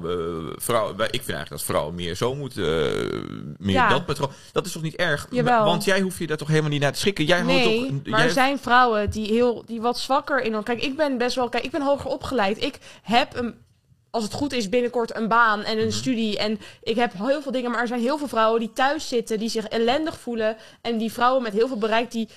[0.56, 3.20] vrouwen, wij- ik vind eigenlijk dat vrouwen meer zo moeten, eh,
[3.58, 3.90] meer Ja.
[3.90, 4.32] dat patroon.
[4.52, 5.28] Dat is toch niet erg?
[5.32, 5.66] Jawel.
[5.66, 7.26] Want jij hoeft je daar toch helemaal niet naar te schikken.
[7.26, 10.64] Jij houdt Nee, toch, maar jij- er zijn vrouwen die, heel, die wat zwakker in...
[10.64, 11.50] Kijk, ik ben best wel...
[11.50, 12.64] Kijk, ik ben hoger opgeleid.
[12.64, 13.56] Ik heb een,
[14.12, 15.96] als het goed is, binnenkort een baan en een Mhm.
[15.96, 16.38] studie.
[16.38, 17.72] En ik heb heel veel dingen.
[17.72, 20.58] Maar er zijn heel veel vrouwen die thuis zitten, die zich ellendig voelen.
[20.82, 22.30] En die vrouwen met heel veel bereik, die...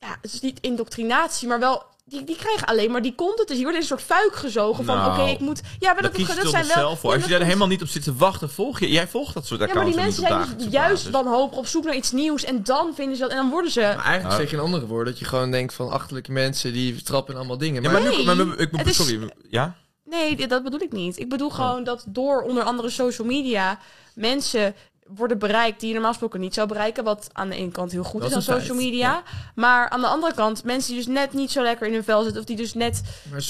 [0.00, 1.82] Ja, het is niet indoctrinatie, maar wel...
[2.06, 3.48] Die, die krijgen alleen maar die content.
[3.48, 4.96] Dus die worden in een soort fuik gezogen van...
[4.96, 5.60] Nou, Oké, ik moet...
[5.78, 6.74] Ja, maar dat dat, kies dat, je zijn wel...
[6.76, 7.10] zelf voor.
[7.10, 8.90] Ja, Als je daar helemaal niet op zit te wachten, volg je.
[8.90, 11.84] Jij volgt dat soort Ja, maar die accounts mensen zijn dus juist wanhopig op zoek
[11.84, 12.44] naar iets nieuws.
[12.44, 13.30] En dan vinden ze dat...
[13.30, 13.80] En dan worden ze...
[13.80, 14.36] Maar eigenlijk Ja.
[14.40, 15.06] zeg je een andere woord.
[15.06, 17.82] Dat je gewoon denkt van achterlijke mensen die trappen in allemaal dingen.
[17.82, 19.76] Ja, Maar, maar nu, Nee, maar, maar- ik, is- sorry, ja?
[20.04, 21.16] Nee, dat bedoel ik niet.
[21.16, 21.28] Ik Oh.
[21.30, 23.78] bedoel gewoon dat door onder andere social media
[24.14, 24.74] mensen
[25.06, 27.04] worden bereikt die je normaal gesproken niet zou bereiken.
[27.04, 29.22] Wat aan de ene kant heel goed Dat is aan social media.
[29.54, 32.22] Maar aan de andere kant mensen die dus net niet zo lekker in hun vel
[32.22, 32.40] zitten.
[32.40, 33.02] Of die dus net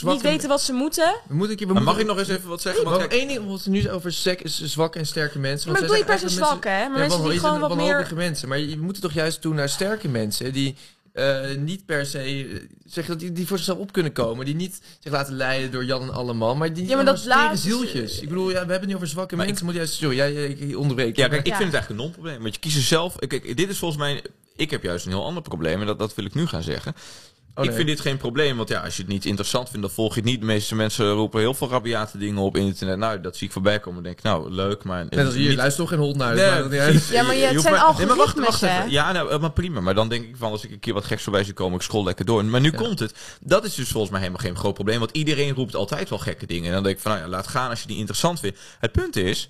[0.03, 1.21] niet weten wat ze moeten.
[1.29, 2.85] Maar moeten, mag ik nog eens even wat zeggen?
[2.85, 5.73] Want één ding wat we nu over sec is zwakke en sterke mensen.
[5.73, 6.71] Maar ik Want bedoel niet per se zijn zwak, hè.
[6.71, 8.11] Maar eigenlijk mensen die gewoon wat meer...
[8.14, 8.49] mensen.
[8.49, 10.77] Maar je moet toch juist doen naar sterke mensen die
[11.14, 14.55] eh, niet per se eh, zeg dat die, die voor zichzelf op kunnen komen, die
[14.55, 18.20] niet zich laten leiden door Jan en allemaal, maar die Ja, maar dat laatste- zieltjes.
[18.20, 19.64] Ik bedoel, ja, we hebben het nu over zwakke Maar mensen.
[19.66, 21.16] Moet juist, sorry, jij, jij ik onderbreek.
[21.16, 21.57] Ja, kijk, ik Ja.
[21.57, 22.42] vind het eigenlijk een non-probleem.
[22.42, 23.16] Want je kiest zelf...
[23.16, 24.22] Kijk, dit is volgens mij...
[24.57, 25.81] Ik heb juist een heel ander probleem.
[25.81, 26.94] En dat, dat wil ik nu gaan zeggen.
[27.57, 28.57] Oh, ik vind dit geen probleem.
[28.57, 30.40] Want ja, als je het niet interessant vindt, dan volg je het niet.
[30.40, 32.99] De meeste mensen roepen heel veel rabiate dingen op internet.
[32.99, 33.95] Nou, dat zie ik voorbij komen.
[33.95, 35.07] Dan denk ik, nou, leuk, maar...
[35.11, 36.35] Net als hier, niet- luister toch geen hond naar.
[36.35, 37.09] Nee, niet precies.
[37.11, 38.90] Ja, maar je- het zijn maar- Nee, maar wacht, algoritmes, wacht?
[38.90, 39.81] Ja, nou, maar prima.
[39.81, 41.83] Maar dan denk ik van, als ik een keer wat geks voorbij zie komen, ik
[41.83, 42.45] scroll lekker door.
[42.45, 42.77] Maar nu Ja.
[42.79, 43.14] komt het.
[43.40, 44.99] Dat is dus volgens mij helemaal geen groot probleem.
[44.99, 46.67] Want iedereen roept altijd wel gekke dingen.
[46.69, 48.59] En dan denk ik van, nou ja, laat gaan als je die interessant vindt.
[48.79, 49.49] Het punt is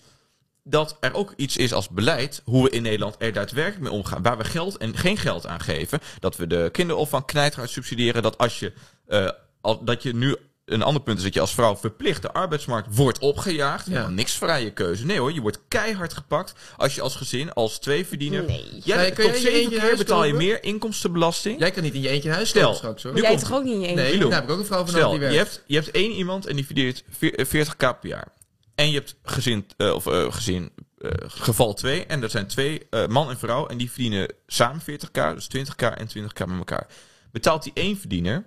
[0.64, 4.22] dat er ook iets is als beleid, hoe we in Nederland er daadwerkelijk mee omgaan.
[4.22, 6.00] Waar we geld en geen geld aan geven.
[6.20, 8.22] Dat we de kinderopvang knijterhard subsidiëren.
[8.22, 8.72] Dat als je,
[9.07, 9.29] eh,
[9.61, 10.37] al, dat je nu...
[10.64, 13.87] Een ander punt is dat je als vrouw verplicht de arbeidsmarkt wordt opgejaagd.
[13.90, 14.09] Ja.
[14.09, 15.07] Niks vrije keuze.
[15.07, 18.44] Nee hoor, je wordt keihard gepakt als je als gezin, als tweeverdiener...
[18.44, 18.81] Nee.
[18.85, 21.59] Ja, Nee, tot je in je zeven keer huis betaal je meer inkomstenbelasting.
[21.59, 23.20] Jij kan niet in je eentje in huis Stel, straks hoor.
[23.20, 24.03] Jij toch ook niet in je eentje?
[24.05, 25.37] Nee, daar heb ik ook een vrouw van Stel, die je werkt.
[25.38, 28.29] hebt, je hebt één iemand en die verdient veer- eh, 40k per jaar.
[28.74, 32.06] En je hebt gezin, eh, of eh, gezin, eh, geval 2.
[32.06, 33.66] En dat zijn twee, man en vrouw.
[33.66, 36.87] En die verdienen samen 40k, dus 20k en 20k met elkaar.
[37.32, 38.46] Betaalt die één verdiener,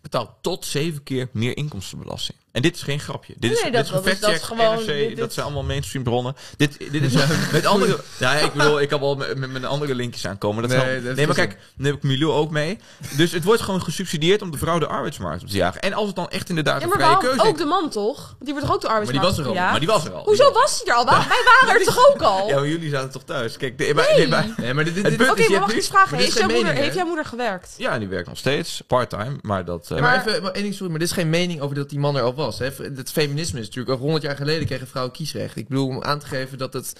[0.00, 2.38] betaalt tot zeven keer meer inkomstenbelasting.
[2.52, 3.34] En dit is geen grapje.
[3.38, 5.32] Dit is, Nee, dit dat- is dat is- dat is gewoon- NRC, dit- dit- dat
[5.32, 6.34] zijn allemaal mainstream bronnen.
[6.56, 7.12] Dit, dit is
[7.52, 7.98] met andere...
[8.18, 10.68] Ja, ik bedoel, ik kan wel met, met, met andere linkjes aankomen.
[10.68, 12.78] Dat Nee, dat is nee, maar kijk, dan heb ik Milou ook mee.
[13.16, 15.80] Dus het wordt gewoon gesubsidieerd om de vrouw de arbeidsmarkt op te jagen.
[15.80, 18.18] En als het dan echt inderdaad Ja, een maar vrije keuze ook de man toch?
[18.26, 19.70] Want die wordt toch ook de die was arbeidsmarkt er al.
[19.70, 20.24] Maar die was er al.
[20.24, 21.04] Hoezo was hij er al?
[21.04, 22.48] Wij waren er toch ook al?
[22.48, 23.56] Ja, maar jullie zaten toch thuis?
[23.56, 25.52] Kijk, nee, maar, nee, maar, Nee, maar dit, dit, Het dit- punt Oké, is, je
[25.52, 26.10] maar mag ik eens vragen?
[26.10, 26.98] maar Heeft, is jouw moeder, mening, heeft hè?
[27.00, 27.74] jouw moeder gewerkt?
[27.76, 29.36] ja, die werkt nog steeds, part-time.
[29.42, 29.82] Maar dat...
[29.90, 31.76] eh, Ja, maar Maar- even, maar één ding, sorry, maar dit is geen mening over
[31.76, 32.58] dat die man er al was.
[32.58, 32.68] Hè.
[32.82, 35.56] Het feminisme is natuurlijk, over 100 jaar geleden kregen vrouwen kiesrecht.
[35.56, 36.92] Ik bedoel, om aan te geven dat het,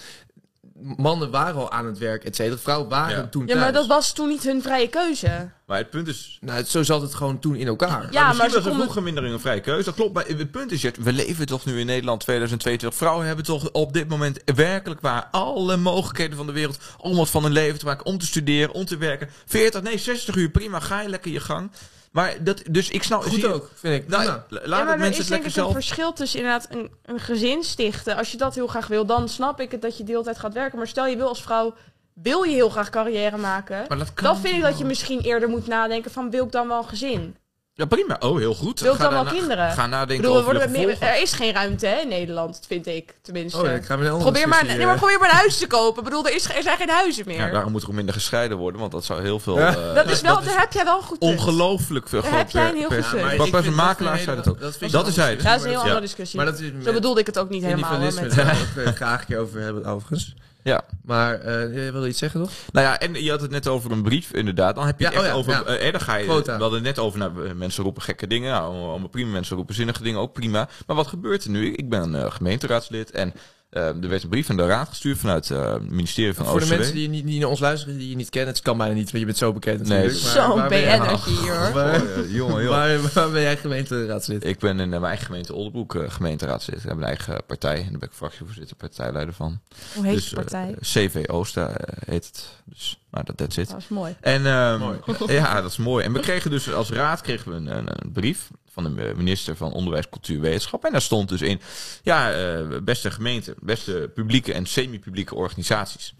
[0.96, 2.57] mannen waren al aan het werk, et cetera.
[2.59, 3.26] Vrouwen waren Ja.
[3.29, 5.50] toen Ja, maar dat was toen niet hun vrije keuze.
[5.66, 6.38] maar het punt is...
[6.40, 7.90] Nou, het- zo zat het gewoon toen in elkaar.
[7.90, 8.81] Ja, maar maar misschien ze was er konden...
[8.81, 9.85] vroeger minder een vrije keuze.
[9.85, 10.14] Dat klopt.
[10.14, 12.98] Maar het punt is, we leven toch nu in Nederland 2022.
[12.98, 17.31] Vrouwen hebben toch op dit moment werkelijk waar alle mogelijkheden van de wereld om wat
[17.31, 18.07] van hun leven te maken.
[18.07, 19.29] Om te studeren, om te werken.
[19.46, 20.81] 40, nee, 60 uur, prima.
[20.81, 21.70] Ga je lekker je gang.
[22.10, 23.22] Maar dat, dus ik snap...
[23.22, 24.08] Goed zie- ook, vind ik.
[24.08, 25.72] Nou, la- laat Ja, het maar er mensen is het denk lekker ik een zelf...
[25.72, 28.16] verschil tussen inderdaad een, een gezin stichten.
[28.16, 30.38] Als je dat heel graag wil, dan snap ik het dat je de hele tijd
[30.38, 30.78] gaat werken.
[30.78, 31.74] Maar stel je wil als vrouw,
[32.14, 33.84] wil je heel graag carrière maken.
[33.88, 36.52] Maar dat kan Dan vind ik dat je misschien eerder moet nadenken van, wil ik
[36.52, 37.36] dan wel een gezin?
[37.80, 38.16] Ja, prima.
[38.18, 38.80] Oh, heel goed.
[38.80, 39.70] Wil ik Ga dan wel kinderen?
[39.70, 42.86] Ga Ik nadenken bedoel, over de meer, er is geen ruimte hè, in Nederland, vind
[42.86, 43.58] ik tenminste.
[43.60, 45.98] Oh, een andere probeer, maar, nee, maar probeer maar een huis te kopen.
[45.98, 47.36] Ik bedoel, er, is, er zijn geen huizen meer.
[47.36, 49.58] Ja, daarom moet er ook minder gescheiden worden, want dat zou heel veel...
[49.58, 49.74] Ja.
[49.76, 52.50] eh, dat is wel, daar heb jij wel een goed ongelooflijk veel Daar groot heb
[52.50, 53.22] jij een heel per- goed punt.
[53.36, 54.60] Maar ik een dat makelaar zei dat ook.
[54.60, 55.36] dat ik Dat is andere hij.
[55.36, 56.36] Dat is een heel andere discussie.
[56.36, 58.00] Maar dat is Zo bedoelde ik het ook niet helemaal.
[58.00, 60.34] daar het eh, graag een keer over hebben, overigens.
[60.62, 60.84] Ja.
[61.04, 62.50] Maar eh je wilde iets zeggen, toch?
[62.72, 64.74] Nou ja, en je had het net over een brief, inderdaad.
[64.74, 65.52] Dan heb je Ja, het echt oh ja, over...
[65.52, 65.64] ja.
[65.78, 66.56] eh, eh, dan ga je, Quota.
[66.56, 68.50] we hadden net over, nou, mensen roepen gekke dingen.
[68.52, 70.68] Nou, allemaal prima, mensen roepen zinnige dingen, ook prima.
[70.86, 71.72] Maar wat gebeurt er nu?
[71.72, 73.32] Ik ben eh, gemeenteraadslid en
[73.70, 76.59] eh, er werd een brief aan de raad gestuurd vanuit eh, het ministerie van Voor
[76.59, 76.74] de OCW.
[76.76, 79.04] mensen die, niet, die naar ons luisteren, die je niet kennen, het kan bijna niet,
[79.04, 80.14] want je bent zo bekend Nee, natuurlijk.
[80.24, 81.72] is zo'n BN'ertje hier, hoor.
[81.72, 82.70] Waar, Oh, jongen, joh.
[82.70, 84.44] waar, waar ben jij gemeenteraadslid?
[84.44, 86.83] Ik ben in eh, mijn eigen gemeente Oldenbroek eh, gemeenteraadslid.
[86.83, 89.61] We hebben een eigen partij en daar ben ik fractievoorzitter, partijleider van.
[89.94, 90.68] Hoe heet dus, je partij?
[90.68, 92.48] eh, CV Oosta eh, heet het.
[92.64, 93.68] Dus, nou, dat that's it.
[93.70, 94.14] dat is mooi.
[94.20, 94.98] En ehm, Mooi.
[95.26, 96.04] ja, dat is mooi.
[96.04, 98.50] En we kregen dus als raad kregen we een, een, een brief
[98.84, 100.84] de minister van Onderwijs, Cultuur, Wetenschap.
[100.84, 101.60] En daar stond dus in,
[102.02, 106.14] ja, eh, beste gemeenten, beste publieke en semi-publieke organisaties.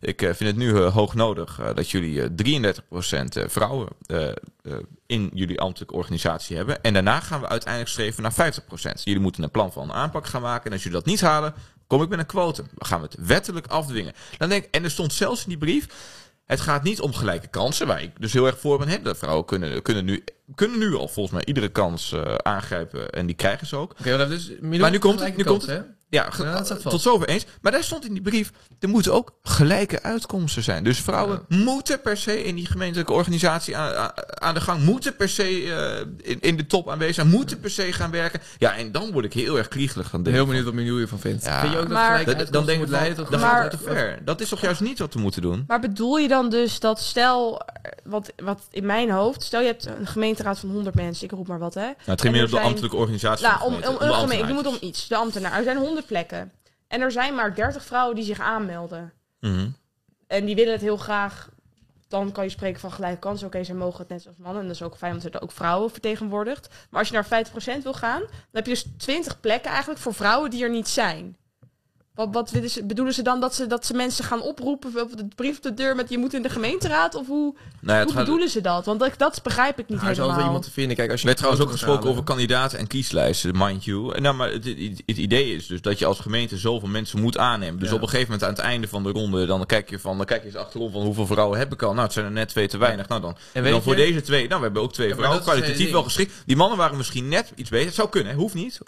[0.00, 3.88] Ik eh, vind het nu eh, hoog nodig eh, dat jullie eh 33% eh, vrouwen
[4.06, 4.34] eh, eh,
[5.06, 6.82] in jullie ambtelijke organisatie hebben.
[6.82, 9.02] En daarna gaan we uiteindelijk streven naar 50%.
[9.04, 10.66] Jullie moeten een plan van aanpak gaan maken.
[10.66, 11.54] En als jullie dat niet halen,
[11.86, 12.66] kom ik met een quotum.
[12.74, 14.12] Dan gaan we het wettelijk afdwingen.
[14.38, 15.86] Dan denk en er stond zelfs in die brief,
[16.44, 18.88] het gaat niet om gelijke kansen, waar ik dus heel erg voor ben.
[18.88, 19.02] Hè.
[19.02, 23.26] De vrouwen kunnen, kunnen, nu, kunnen nu al volgens mij iedere kans eh, aangrijpen en
[23.26, 23.94] die krijgen ze ook.
[23.98, 25.86] Oké, dus Maar nu komt het, nu komt het.
[26.14, 27.44] Ja, dat tot zover eens.
[27.60, 28.50] Maar daar stond in die brief,
[28.80, 30.84] er moeten ook gelijke uitkomsten zijn.
[30.84, 35.42] Dus vrouwen moeten per se in die gemeentelijke organisatie aan, de gang, moeten per se
[35.42, 38.40] eh, in, in de top aanwezig zijn, moeten per se gaan werken.
[38.58, 41.44] Ja, en dan word ik heel erg kliegelig van heel benieuwd wat Miljoen hiervan vindt.
[41.44, 41.60] Ja.
[41.60, 43.50] Vind je ook dat Maar- gelijk Dan, dan denk ik, van, leiden tot dan Maar-
[43.62, 44.18] gaat het te ver.
[44.24, 45.64] Dat is toch juist niet wat we moeten doen?
[45.66, 49.66] Maar bedoel je dan dus dat stel, eh, wat, wat in mijn hoofd, stel je
[49.66, 51.80] hebt een gemeenteraad van 100 mensen, ik roep maar wat hè.
[51.80, 53.46] Nou, het ging meer er op de ambtelijke organisatie.
[53.46, 55.58] Nou, van om, om, de gemeente, ik moet om iets, de ambtenaar.
[55.58, 56.52] Er zijn 100 plekken.
[56.88, 59.12] En er zijn maar 30 vrouwen die zich aanmelden.
[59.40, 59.68] Mhm.
[60.26, 61.48] En die willen het heel graag.
[62.08, 63.46] Dan kan je spreken van gelijke kansen.
[63.46, 64.60] Oké, ze mogen het net zoals mannen.
[64.60, 66.68] En dat is ook fijn, want er zijn ook vrouwen vertegenwoordigd.
[66.90, 67.46] Maar als je naar
[67.78, 70.88] 50% wil gaan, dan heb je dus 20 plekken eigenlijk voor vrouwen die er niet
[70.88, 71.36] zijn.
[72.14, 75.16] Wat, wat willen ze, bedoelen ze dan dat ze, dat ze mensen gaan oproepen op
[75.16, 77.14] de brief op de deur met je moet in de gemeenteraad?
[77.14, 78.84] Of hoe, Nou ja, hoe bedoelen ze dat?
[78.84, 80.44] Want dat, dat begrijp ik niet Nou, er is altijd helemaal.
[80.46, 80.96] iemand te vinden.
[80.96, 84.14] Kijk, als je werd trouwens ook gesproken over kandidaten en kieslijsten, mind you.
[84.14, 87.20] En nou, maar het, het, het idee is dus dat je als gemeente zoveel mensen
[87.20, 87.78] moet aannemen.
[87.80, 87.94] Dus Ja.
[87.94, 90.26] op een gegeven moment aan het einde van de ronde, dan kijk je van, dan
[90.26, 91.90] kijk je eens achterom van hoeveel vrouwen heb ik al.
[91.92, 93.08] Nou, het zijn er net twee te weinig.
[93.08, 95.44] Nou, dan, En dan voor deze twee, nou, we hebben ook twee Ja, maar vrouwen,
[95.46, 96.32] kwalitatief hele wel geschikt.
[96.46, 97.86] Die mannen waren misschien net iets beter.
[97.86, 98.80] Het zou kunnen, hè, hoeft niet.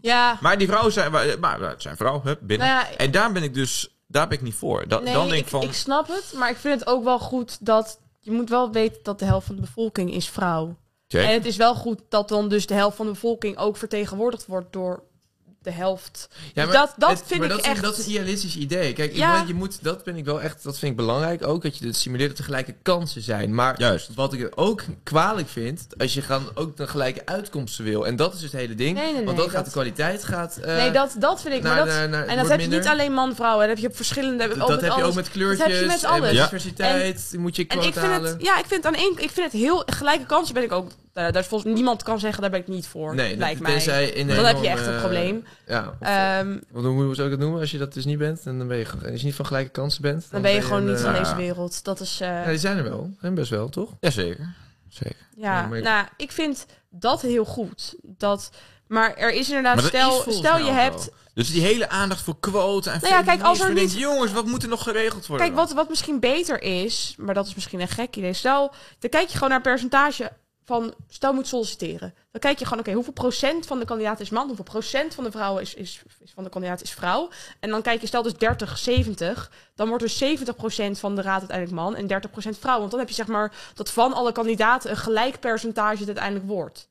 [0.00, 1.10] Ja, Maar die vrouwen zijn,
[1.40, 2.66] maar, het zijn vrouwen, hè, binnen.
[2.66, 4.88] nou ja, En daar ben ik dus, daar ben ik niet voor.
[4.88, 6.32] Da, nee, dan denk ik, ik van, ik snap het.
[6.36, 8.00] Maar ik vind het ook wel goed dat...
[8.22, 10.76] Je moet wel weten dat de helft van de bevolking is vrouw.
[11.08, 11.24] check.
[11.26, 14.46] En het is wel goed dat dan dus de helft van de bevolking ook vertegenwoordigd
[14.46, 15.02] wordt door
[15.62, 16.28] de helft.
[16.54, 18.56] Ja, Dus dat- dat het- vind maar ik dat is, echt- Dat is een idealistisch
[18.56, 18.92] idee.
[18.92, 19.44] Kijk, Ja.
[19.46, 21.96] je, moet, dat ben ik wel echt, dat vind ik belangrijk ook, dat je het
[21.96, 23.54] simuleert dat er gelijke kansen zijn.
[23.54, 24.14] Maar Juist.
[24.14, 28.06] wat ik ook kwalijk vind, als je gaan ook de gelijke uitkomsten wil.
[28.06, 28.96] En dat is het hele ding.
[28.96, 30.56] Nee, nee, want nee, dan gaat dat- de kwaliteit gaat.
[30.56, 31.62] eh, nee, dat, dat vind ik.
[31.62, 33.58] naar- maar dat, naar- naar- en dat heb je niet alleen man-vrouw.
[33.58, 34.48] Dat heb je op verschillende.
[34.48, 35.58] Dat, met heb je ook met kleurtjes.
[35.58, 36.20] Dat heb je met en alles.
[36.20, 36.42] met Ja.
[36.42, 37.32] diversiteit.
[37.38, 38.30] moet je En ik vind halen.
[38.32, 40.90] het, ja, ik vind aan één, ik vind het heel gelijke kansen ben ik ook.
[41.12, 43.14] Daar, daar is volgens niemand kan zeggen daar ben ik niet voor.
[43.14, 44.06] Nee, lijkt dat, mij.
[44.10, 45.44] in Dan heb je echt een eh, probleem.
[45.66, 45.94] Ja.
[46.00, 47.60] Ehm, Wat, hoe, hoe zou ik dat noemen?
[47.60, 49.46] Als je dat dus niet bent, en dan ben je, gewoon- als je niet van
[49.46, 50.26] gelijke kansen bent.
[50.30, 51.18] dan ben je gewoon niet eh, van ja.
[51.18, 51.84] deze wereld.
[51.84, 52.20] Dat is.
[52.20, 53.10] eh, Ja, die zijn er wel.
[53.20, 53.90] Zijn best wel, toch?
[54.00, 54.54] Jazeker.
[54.88, 55.26] Zeker.
[55.36, 57.94] Ja, Ja, ik- nou, ik vind dat heel goed.
[58.02, 58.50] Dat,
[58.86, 61.04] maar er is inderdaad, Maar dat is stel, stel je hebt.
[61.04, 61.14] wel.
[61.34, 64.46] Dus die hele aandacht voor quota en Nou ja, kijk, als er niet- jongens, wat
[64.46, 65.46] moet er nog geregeld worden?
[65.46, 68.32] Kijk, wat, wat misschien beter is, maar dat is misschien een gek idee.
[68.32, 70.30] Stel, dan kijk je gewoon naar percentage
[70.70, 72.14] van, stel moet solliciteren.
[72.30, 75.24] Dan kijk je gewoon, oké, hoeveel procent van de kandidaat is man, hoeveel procent van
[75.24, 76.02] de vrouwen is, is,
[76.34, 77.28] van de kandidaat is vrouw.
[77.60, 81.38] En dan kijk je, stel dus 30, 70, dan wordt dus 70% van de raad
[81.38, 82.22] uiteindelijk man en
[82.54, 82.78] 30% vrouw.
[82.78, 86.46] Want dan heb je zeg maar dat van alle kandidaten een gelijk percentage het uiteindelijk
[86.46, 86.88] wordt.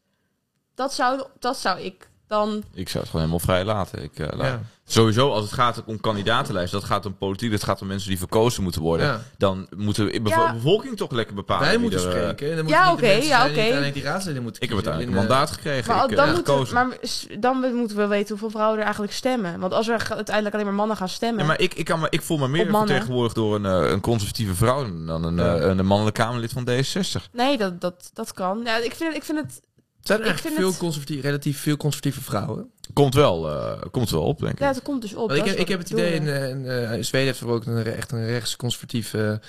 [0.76, 2.63] Dat zou, dat zou ik dan...
[2.74, 4.04] Ik zou het gewoon helemaal vrij laten.
[4.04, 4.62] Ik, eh, laat- Ja.
[4.86, 8.18] Sowieso, als het gaat om kandidatenlijsten, dat gaat om politiek, dat gaat om mensen die
[8.18, 9.06] verkozen moeten worden.
[9.06, 9.22] Ja.
[9.38, 10.54] Dan moeten we de bevo- Ja.
[10.54, 11.68] bevolking toch lekker bepalen.
[11.68, 12.56] Wij moeten er, eh, spreken.
[12.56, 13.92] Dan Ja, oké, ja, oké.
[13.94, 15.96] die raadsleden moeten ik heb uiteindelijk een In, eh, mandaat gekregen.
[15.96, 16.74] Maar ik, dan, moeten, gekozen.
[16.74, 16.98] maar
[17.39, 19.60] dan moeten we weten hoeveel vrouwen er eigenlijk stemmen.
[19.60, 21.39] Want als er uiteindelijk alleen maar mannen gaan stemmen...
[21.42, 24.56] Ja, maar ik, ik, kan me, ik voel me meer vertegenwoordigd door een, een conservatieve
[24.56, 25.56] vrouw dan een, Ja.
[25.56, 27.30] eh, een mannelijk Kamerlid van D66.
[27.32, 28.62] Nee, dat, dat, dat kan.
[28.63, 29.62] Ja, ik, vind, ik vind het...
[30.02, 32.70] Zijn er eigenlijk veel het- conservatief, relatief veel conservatieve vrouwen?
[32.94, 34.60] Komt wel, eh, komt wel op, denk ik.
[34.60, 35.32] Ja, het komt dus op.
[35.32, 37.66] Ik heb, ik heb het idee, in, eh, in, eh, in Zweden heeft er ook
[37.66, 39.42] een, echt een rechtsconservatieve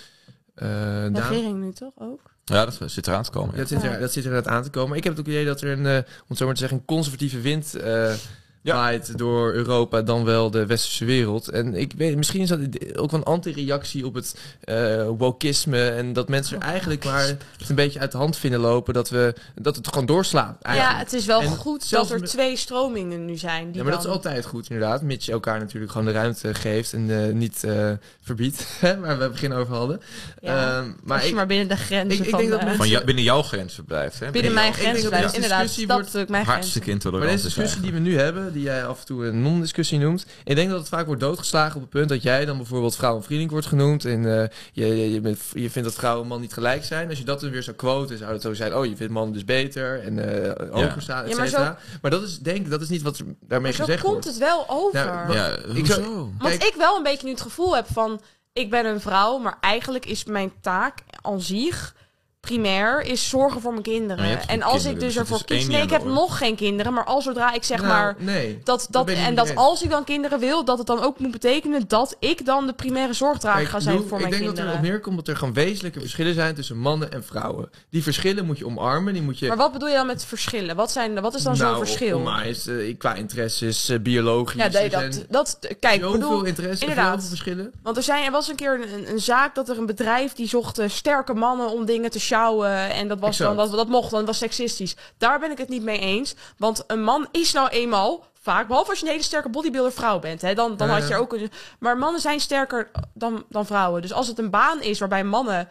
[0.54, 1.20] eh dame.
[1.20, 2.20] regering nu toch ook?
[2.44, 3.56] Ja, dat zit eraan te komen.
[3.56, 4.96] Dat zit, er, dat zit er aan te komen.
[4.96, 6.78] Ik heb het ook idee dat er een, eh, om het zo maar te zeggen,
[6.78, 8.12] een conservatieve wind eh
[8.62, 8.74] Ja.
[8.74, 11.48] waait door Europa dan wel de westerse wereld.
[11.48, 12.60] En ik weet, misschien is dat
[12.96, 17.74] ook een anti-reactie op het eh wokisme en dat mensen er eigenlijk maar het een
[17.74, 20.56] beetje uit de hand vinden lopen dat we dat het gewoon doorslaat.
[20.60, 20.98] Ja, Eigenlijk.
[20.98, 23.66] het is wel En goed dat er twee stromingen nu zijn.
[23.66, 26.54] Die Ja, maar dat is altijd goed inderdaad, mits je elkaar natuurlijk gewoon de ruimte
[26.54, 27.90] geeft en eh, niet eh,
[28.22, 30.00] verbiedt, hè, waar we het begin over hadden.
[30.40, 32.58] Ja, Ehm, maar Als je ik, maar binnen de grenzen ik- ik van denk dat
[32.60, 34.18] de- mensen- Van ja, binnen jouw grenzen blijft.
[34.20, 34.30] Hè?
[34.30, 36.44] binnen mijn grenzen deze Inderdaad, discussie dat wordt mijn.
[36.44, 37.30] Hartstikke Maar intolerant.
[37.32, 40.26] deze is discussie die we nu hebben, die jij af en toe een non-discussie noemt,
[40.44, 43.16] ik denk dat het vaak wordt doodgeslagen op het punt dat jij dan bijvoorbeeld vrouw
[43.16, 46.26] en vriendelijk wordt genoemd en eh, je, je, je, bent, je vindt dat vrouw en
[46.26, 47.08] man niet gelijk zijn.
[47.08, 49.32] Als je dat dan weer zou quoten, zou het zo zijn, oh je vindt mannen
[49.32, 51.78] dus beter en eh hoger staan, et Ja, maar cetera.
[52.02, 54.26] Maar, dat is denk ik, dat is niet wat daarmee Maar zo gezegd komt wordt.
[54.28, 54.98] het wel over.
[54.98, 56.32] Ja, wa- Ja, Ik zou- hoezo?
[56.38, 58.20] Want Kijk- ik wel een beetje nu het gevoel heb van...
[58.52, 61.94] Ik ben een vrouw, maar eigenlijk is mijn taak aan zich...
[62.40, 64.24] Primair is zorgen voor mijn kinderen.
[64.24, 65.58] geen En als kinderen, ik dus dus ervoor is kies...
[65.58, 66.92] niet Nee, ik heb nog geen kinderen.
[66.92, 68.14] Maar als zodra ik zeg Nou, maar...
[68.18, 68.60] nee.
[68.64, 71.30] Dat, dat, ik en dat als ik dan kinderen wil, dat het dan ook moet
[71.30, 74.54] betekenen dat ik dan de primaire zorgdrager ga zijn voor ik mijn denk dat er
[74.54, 74.74] kinderen.
[74.74, 77.70] op neerkomt dat er gewoon wezenlijke verschillen zijn tussen mannen en vrouwen.
[77.90, 79.48] Die verschillen moet je omarmen, die moet je...
[79.48, 80.76] Maar wat bedoel je dan met verschillen?
[80.76, 82.16] Wat, zijn, wat is dan nou, zo'n verschil?
[82.16, 84.62] om maar eens, eh, qua interesses, eh, biologisch.
[84.62, 87.24] ja, nee, dat, dat, kijk, ik zoveel bedoel, interesse, inderdaad.
[87.28, 87.72] verschillen.
[87.82, 90.48] Want er, zijn, er was een keer een, een zaak dat er een bedrijf die
[90.48, 92.90] zocht eh, sterke mannen om dingen te sjouwen.
[92.90, 94.96] En dat, was dan, dat, dat mocht, dan was seksistisch.
[95.18, 96.34] Daar ben ik het niet mee eens.
[96.56, 100.18] Want een man is nou eenmaal vaak, behalve als je een hele sterke bodybuilder vrouw
[100.18, 100.42] bent.
[100.42, 101.50] Hè, dan dan had je ook een.
[101.78, 104.02] Maar mannen zijn sterker dan, dan vrouwen.
[104.02, 105.68] Dus als het een baan is waarbij mannen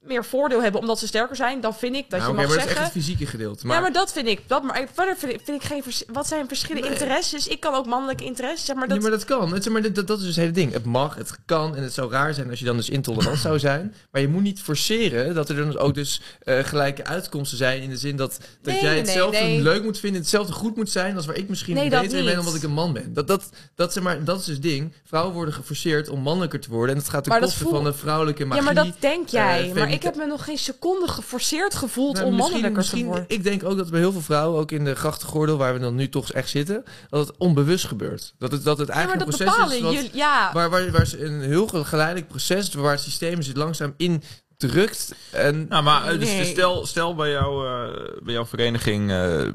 [0.00, 2.56] meer voordeel hebben omdat ze sterker zijn, dan vind ik dat Nou, je mag maar
[2.56, 2.84] dat is zeggen.
[2.84, 3.66] echt het fysieke gedeelte.
[3.66, 4.40] Maar, ja, maar dat vind ik.
[4.46, 6.98] Dat, maar verder vind ik, vind ik geen vers- Wat zijn verschillende Nee.
[6.98, 7.46] interesses?
[7.48, 8.64] Ik kan ook mannelijke interesses.
[8.66, 9.52] Zeg maar dat, Nee, maar dat kan.
[9.52, 10.72] Het, maar, dat, dat is dus het hele ding.
[10.72, 13.58] Het mag, het kan en het zou raar zijn als je dan dus intolerant zou
[13.58, 13.94] zijn.
[14.10, 17.82] Maar je moet niet forceren dat er dan ook dus eh, gelijke uitkomsten zijn.
[17.82, 19.62] In de zin dat, dat Nee, jij hetzelfde nee.
[19.62, 22.54] leuk moet vinden, hetzelfde goed moet zijn als waar ik misschien beter in ben omdat
[22.54, 23.14] ik een man ben.
[23.14, 24.92] Dat, dat, dat, zeg maar, dat is dus het ding.
[25.04, 26.94] Vrouwen worden geforceerd om mannelijker te worden.
[26.96, 28.64] En dat gaat ten koste voel- van de vrouwelijke magie.
[28.64, 29.72] ja, maar dat denk jij.
[29.74, 32.88] eh, maar ik heb me nog geen seconde geforceerd gevoeld Nou, om misschien, mannelijker te
[32.90, 33.24] misschien, worden.
[33.28, 35.94] ik denk ook dat bij heel veel vrouwen, ook in de grachtengordel, waar we dan
[35.94, 38.34] nu toch echt zitten, dat het onbewust gebeurt.
[38.38, 40.10] Dat het, dat het Ja, eigenlijk dat een proces is wat, jullie.
[40.12, 44.22] Ja, waar, waar, waar ze een heel geleidelijk proces, waar het systeem zich langzaam in
[44.56, 45.14] drukt.
[45.30, 46.44] En Nou, maar eh, dus Nee.
[46.44, 49.48] stel, stel bij, jou, eh, bij jouw vereniging eh,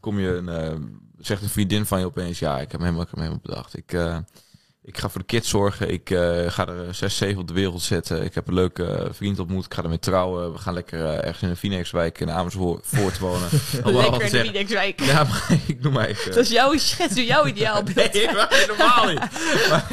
[0.00, 0.72] kom je een, eh,
[1.18, 3.46] zegt een vriendin van je opeens, ja, ik heb hem helemaal, ik heb hem helemaal
[3.46, 3.76] bedacht.
[3.76, 4.18] Ik, eh,
[4.86, 5.90] ik ga voor de kids zorgen.
[5.92, 8.24] Ik eh, ga er zes, zeven op de wereld zetten.
[8.24, 9.64] Ik heb een leuke eh, vriend ontmoet.
[9.64, 10.52] Ik ga ermee trouwen.
[10.52, 13.48] We gaan lekker eh, ergens in een Phoenixwijk in Amersfoort wonen.
[13.84, 14.38] Lekker in de.
[14.38, 15.00] Phoenixwijk.
[15.00, 16.30] Ja, maar ik noem maar even.
[16.34, 18.12] Dat is jouw schets, jouw ideaalbeeld.
[18.12, 19.18] Nee, maar helemaal niet.
[19.70, 19.86] Maar,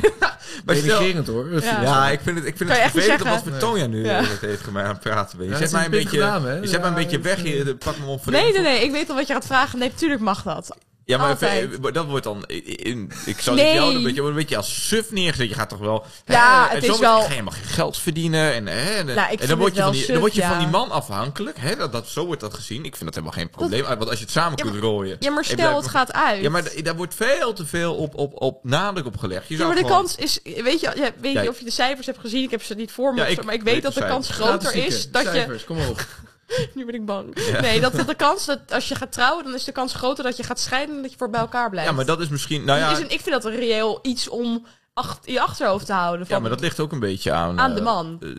[0.65, 1.61] maar stel, denigrerend hoor.
[1.61, 1.81] Ja.
[1.81, 4.19] ja, ik vind het, ik vind je het vervelend wat voor toon jij nu Ja.
[4.19, 5.47] eh, heeft gemaakt aan het praten ben.
[5.47, 6.53] Je Ja, zet mij een beetje, hè?
[6.59, 7.75] je zet mij een beetje weg hier.
[7.75, 8.83] Pak me op voor Nee, nee, nee.
[8.83, 9.79] Ik weet al wat je gaat vragen.
[9.79, 10.77] Nee, natuurlijk mag dat.
[11.05, 11.69] Ja, maar Altijd.
[11.71, 12.43] even- dat wordt dan.
[12.45, 13.65] In, ik zou Nee.
[13.65, 15.49] niet jou een beetje, een beetje als suf neergezet.
[15.49, 16.05] Je gaat toch wel.
[16.25, 18.53] Ja, hè, het en is zo wel- Ga je helemaal geen geld verdienen.
[18.53, 20.33] En, hè, en, Nou, ik en vind dan word je, van die, suf, dan word
[20.35, 20.49] je ja.
[20.49, 21.57] van die man afhankelijk.
[21.59, 22.85] Hè, dat, dat, zo wordt dat gezien.
[22.85, 23.83] Ik vind dat helemaal geen probleem.
[23.83, 25.15] Want als je het samen Ja, kunt rooien.
[25.19, 26.41] Ja, maar stel blijft het gaat uit.
[26.41, 29.47] Ja, maar daar wordt veel te veel op, op, op nadruk op gelegd.
[29.47, 31.59] Je Ja, zou maar de gewoon- kans is, weet je, ja, weet Ja, niet of
[31.59, 33.93] je de cijfers hebt gezien, ik heb ze niet voor me, maar ik weet dat
[33.93, 36.05] de kans groter is dat je, Cijfers, kom maar op.
[36.75, 37.61] nu ben ik bang, Ja.
[37.61, 40.23] nee, dat, dat de kans dat als je gaat trouwen, dan is de kans groter
[40.23, 41.89] dat je gaat scheiden en dat je voor bij elkaar blijft.
[41.89, 42.65] Ja, maar dat is misschien.
[42.65, 45.85] Nou ja, is een, ik vind dat een reëel iets om ach, in je achterhoofd
[45.85, 46.25] te houden.
[46.25, 47.59] Van, ja, maar dat ligt ook een beetje aan.
[47.59, 48.17] Aan eh, de man.
[48.21, 48.29] eh,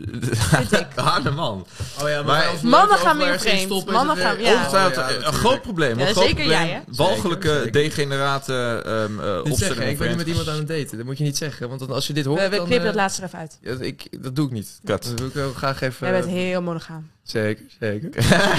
[0.59, 0.87] vind ik.
[1.13, 1.65] aan de man.
[2.01, 3.59] Oh ja, Maar- Mannen gaan in vreemd.
[3.61, 4.65] stoppen, Mannen gaan- ja.
[4.65, 5.99] Oh, ja, een- groot probleem.
[5.99, 6.59] Ja, een groot zeker probleem.
[6.67, 6.79] jij, hè?
[6.95, 7.71] Walgelijke, Zeker, zeker.
[7.71, 9.89] degenerate ehm eh opstellingen.
[9.89, 10.97] ik ben niet met iemand aan het daten.
[10.97, 13.21] Dat moet je niet zeggen, want als je dit hoort, we, knippen eh, dat laatste
[13.21, 13.57] er even uit.
[13.61, 14.79] ja, ik, dat doe ik niet.
[14.81, 16.07] Dat wil ik wel graag even...
[16.07, 17.11] Jij bent heel monogaam.
[17.23, 18.09] Zeker, zeker.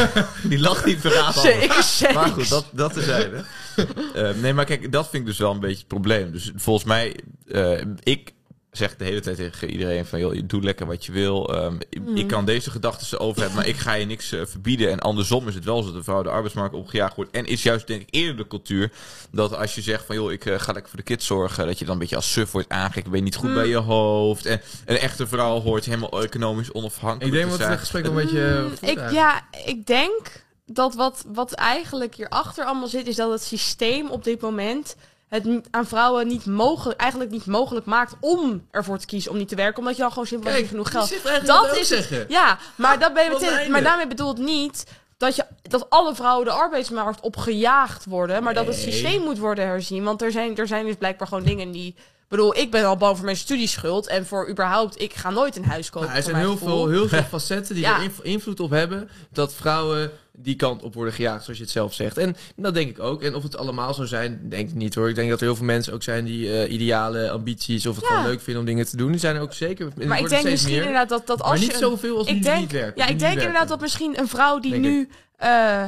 [0.50, 1.34] Die lacht niet verraad.
[1.50, 2.14] Zeker, zeker.
[2.14, 3.44] Maar goed, dat, dat tezijde.
[4.14, 6.32] Eh nee, maar kijk, dat vind ik dus wel een beetje het probleem.
[6.32, 7.16] Dus volgens mij,
[7.46, 8.32] eh, ik
[8.70, 11.54] zeg de hele tijd tegen iedereen van, joh, doe lekker wat je wil.
[11.54, 12.02] Ehm, ik-.
[12.14, 14.90] Ik kan deze gedachten over hebben, maar ik ga je niks eh, verbieden.
[14.90, 17.30] En andersom is het wel zo dat de vrouw de arbeidsmarkt opgejaagd wordt.
[17.30, 18.92] En is juist, denk ik, eerder de cultuur
[19.30, 21.84] dat als je zegt van, joh, ik ga lekker voor de kids zorgen, dat je
[21.84, 23.10] dan een beetje als suf wordt aangekeken.
[23.10, 23.54] Ben je niet goed Mm.
[23.54, 24.46] bij je hoofd.
[24.46, 28.68] En een echte vrouw hoort helemaal economisch onafhankelijk Ik denk dat het gesprek een beetje...
[28.82, 33.42] Mm, ik, ja, ik denk dat wat, wat eigenlijk hierachter allemaal zit, is dat het
[33.42, 34.96] systeem op dit moment
[35.28, 39.48] het aan vrouwen niet mogelijk, eigenlijk niet mogelijk maakt om ervoor te kiezen om niet
[39.48, 41.46] te werken, omdat je dan gewoon simpelweg niet genoeg geld.
[41.46, 42.24] Dat is het.
[42.28, 44.84] Ja, maar, dat ben je maar daarmee bedoelt niet
[45.16, 49.66] dat, je, dat alle vrouwen de arbeidsmarkt opgejaagd worden, maar dat het systeem moet worden
[49.66, 50.04] herzien.
[50.04, 51.94] Want er zijn, er zijn dus blijkbaar gewoon dingen die
[52.24, 54.06] Ik bedoel, ik ben al bang voor mijn studieschuld.
[54.06, 56.08] En voor überhaupt, ik ga nooit een huis kopen.
[56.08, 56.68] Nou, er zijn heel gevoel.
[56.84, 57.96] veel, heel veel facetten die Ja.
[57.96, 61.72] er inv- invloed op hebben dat vrouwen die kant op worden gejaagd, zoals je het
[61.72, 62.18] zelf zegt.
[62.18, 63.22] En dat denk ik ook.
[63.22, 65.08] En of het allemaal zo zijn, denk ik niet hoor.
[65.08, 68.04] Ik denk dat er heel veel mensen ook zijn die eh, ideale ambities of het
[68.04, 68.10] Ja.
[68.10, 69.10] gewoon leuk vinden om dingen te doen.
[69.10, 69.92] Die zijn er ook zeker.
[69.98, 70.82] er Maar ik denk misschien meer.
[70.82, 71.64] inderdaad dat, dat als maar je...
[71.64, 72.92] niet een- zoveel als ik denk, niet.
[72.94, 75.84] Ja, ik denk inderdaad dat misschien een vrouw die Denk nu eh,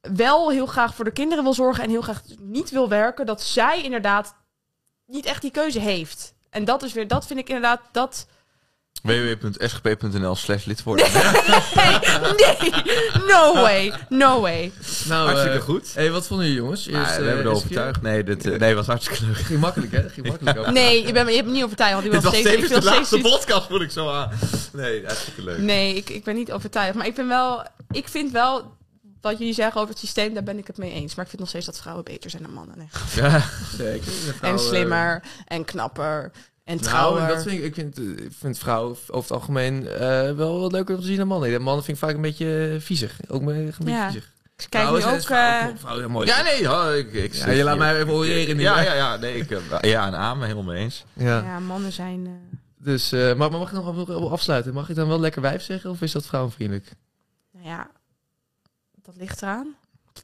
[0.00, 3.42] wel heel graag voor de kinderen wil zorgen en heel graag niet wil werken, dat
[3.42, 4.34] zij inderdaad
[5.10, 6.34] niet echt die keuze heeft.
[6.50, 8.26] En dat is weer, dat vind ik inderdaad, dat...
[9.02, 11.06] www.sgp.nl slash lid worden.
[12.36, 12.72] nee,
[13.26, 14.72] no way, no way.
[15.08, 15.94] Nou, Hartstikke eh, goed.
[15.94, 16.86] hey, wat vonden jullie jongens?
[16.86, 18.02] Eerst, we eh, hebben er eerste overtuigd.
[18.02, 19.36] Nee, dit, eh, nee, was hartstikke leuk.
[19.36, 20.08] Ging makkelijk hè?
[20.08, 20.70] Ging makkelijk ook.
[20.70, 22.54] Nee, je, bent, me- je hebt me niet overtuigd, want ik Dit wil was steeds...
[22.54, 24.30] Tevens de steeds laatste podcast, voel ik zo aan.
[24.72, 25.58] Nee, hartstikke leuk.
[25.58, 26.94] Nee, ik, ik ben niet overtuigd.
[26.94, 27.64] Maar ik ben wel.
[27.90, 28.78] Ik vind wel.
[29.20, 31.14] Wat jullie zeggen over het systeem, daar ben ik het mee eens.
[31.14, 32.76] Maar ik vind nog steeds dat vrouwen beter zijn dan mannen.
[32.78, 32.88] Nee.
[33.14, 33.42] Ja.
[33.76, 34.04] Zeker.
[34.04, 36.30] De En vrouwen- slimmer, en knapper,
[36.64, 37.26] en Nou, trouwer.
[37.28, 39.98] dat vind ik, ik, vind, eh, ik vind vrouwen over het algemeen eh,
[40.32, 41.50] wel wat leuker om te zien dan mannen.
[41.50, 43.20] De mannen vind ik vaak een beetje viezig.
[43.28, 44.10] Ook een beetje Ja.
[44.10, 44.32] viezig.
[44.56, 45.20] Ik kijk nu Vrouwen zijn- ook...
[45.26, 46.26] vrouwen- eh, vrouwen mooi.
[46.26, 48.58] Ja, nee, ja, ik, ik Ja, je laat mij even oreren.
[48.58, 49.50] Ja, ja, ja, nee, ik,
[49.80, 51.04] ja en amen, helemaal mee eens.
[51.12, 51.42] Ja.
[51.42, 52.26] ja, mannen zijn...
[52.26, 52.32] eh,
[52.84, 54.72] Dus, eh, maar, maar mag ik nog wel- wel afsluiten?
[54.74, 56.92] Mag ik dan wel lekker wijf zeggen of is dat vrouwenvriendelijk?
[57.52, 57.90] nou ja,
[59.04, 59.74] dat ligt eraan.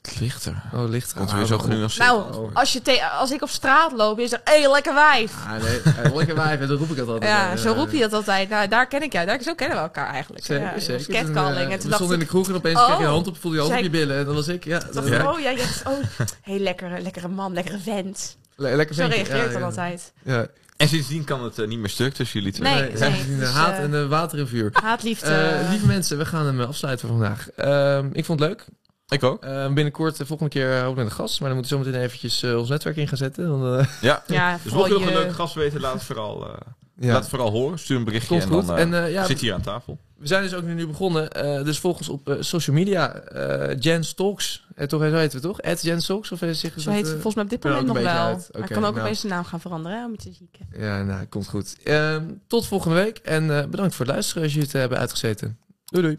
[0.02, 0.62] Het ligt er.
[0.74, 1.16] Oh, ligt er.
[1.16, 2.08] Komt weer zo genuanceerd.
[2.08, 2.54] Nou, Oh.
[2.54, 4.40] als, je te- als ik op straat loop, is er...
[4.44, 5.32] Hé, hey, lekker wijf!
[5.46, 7.30] Ah, nee, eh, lekker wijf, en dan roep ik dat altijd.
[7.32, 8.48] Ja, Eh, zo roep je dat altijd.
[8.48, 9.26] Nou, daar ken ik jou.
[9.26, 10.44] Daar, zo kennen we elkaar eigenlijk.
[10.44, 11.06] Zeker, ja, zeker.
[11.12, 11.66] dat catcalling.
[11.66, 12.84] Eh, en toen dacht in de kroeg en opeens Oh.
[12.86, 14.16] kreeg je een hand op, voelde je hand op je billen.
[14.18, 15.32] En dan was ik, ja, dacht dat- ik, Ja.
[15.32, 15.82] Oh, ja, je hebt...
[15.86, 18.36] Oh, hey, lekkere, lekkere man, lekkere vent.
[18.56, 19.22] le- lekker Zo ventje.
[19.22, 19.66] reageer ik Ja, dan ja.
[19.66, 20.12] altijd.
[20.22, 20.46] Ja.
[20.76, 22.72] En sindsdien kan het eh, niet meer stuk tussen jullie twee.
[22.74, 24.70] Nee, Nee, nee, nee, dus, haat eh, en eh, water en vuur.
[24.72, 25.26] Haatliefde.
[25.34, 27.50] Eh, lieve mensen, we gaan hem afsluiten voor vandaag.
[27.50, 28.64] Ehm, ik vond het leuk.
[29.08, 29.42] Ik ook.
[29.44, 31.40] Eh, binnenkort, de volgende keer, ook met een gast.
[31.40, 33.46] Maar dan moeten we zo meteen eventjes eh, ons netwerk in gaan zetten.
[33.46, 34.22] Dan, eh, Ja.
[34.26, 36.54] ja, Dus mocht je nog een leuke gast weten, laat het vooral, eh,
[36.98, 37.78] ja, laat het vooral horen.
[37.78, 38.66] Stuur een berichtje komt en goed.
[38.66, 39.98] dan eh, en eh, ja, zit hier aan tafel.
[40.16, 41.30] we zijn dus ook nu begonnen.
[41.32, 43.14] eh, dus volg ons op eh, social media.
[43.14, 44.64] eh Jens Talks.
[44.86, 45.62] Toch, zo heten we toch?
[45.62, 46.32] At Jens Talks?
[46.32, 48.40] Of Zo dat, heet het volgens mij op dit moment nog wel.
[48.52, 49.00] kan ook nou.
[49.00, 50.68] opeens de naam gaan veranderen, hè, om je te zieken.
[50.78, 51.76] Ja, nou, komt goed.
[51.82, 53.18] Ehm, tot volgende week.
[53.18, 55.58] En eh, bedankt voor het luisteren als jullie het hebben uitgezeten.
[55.84, 56.18] Doei doei.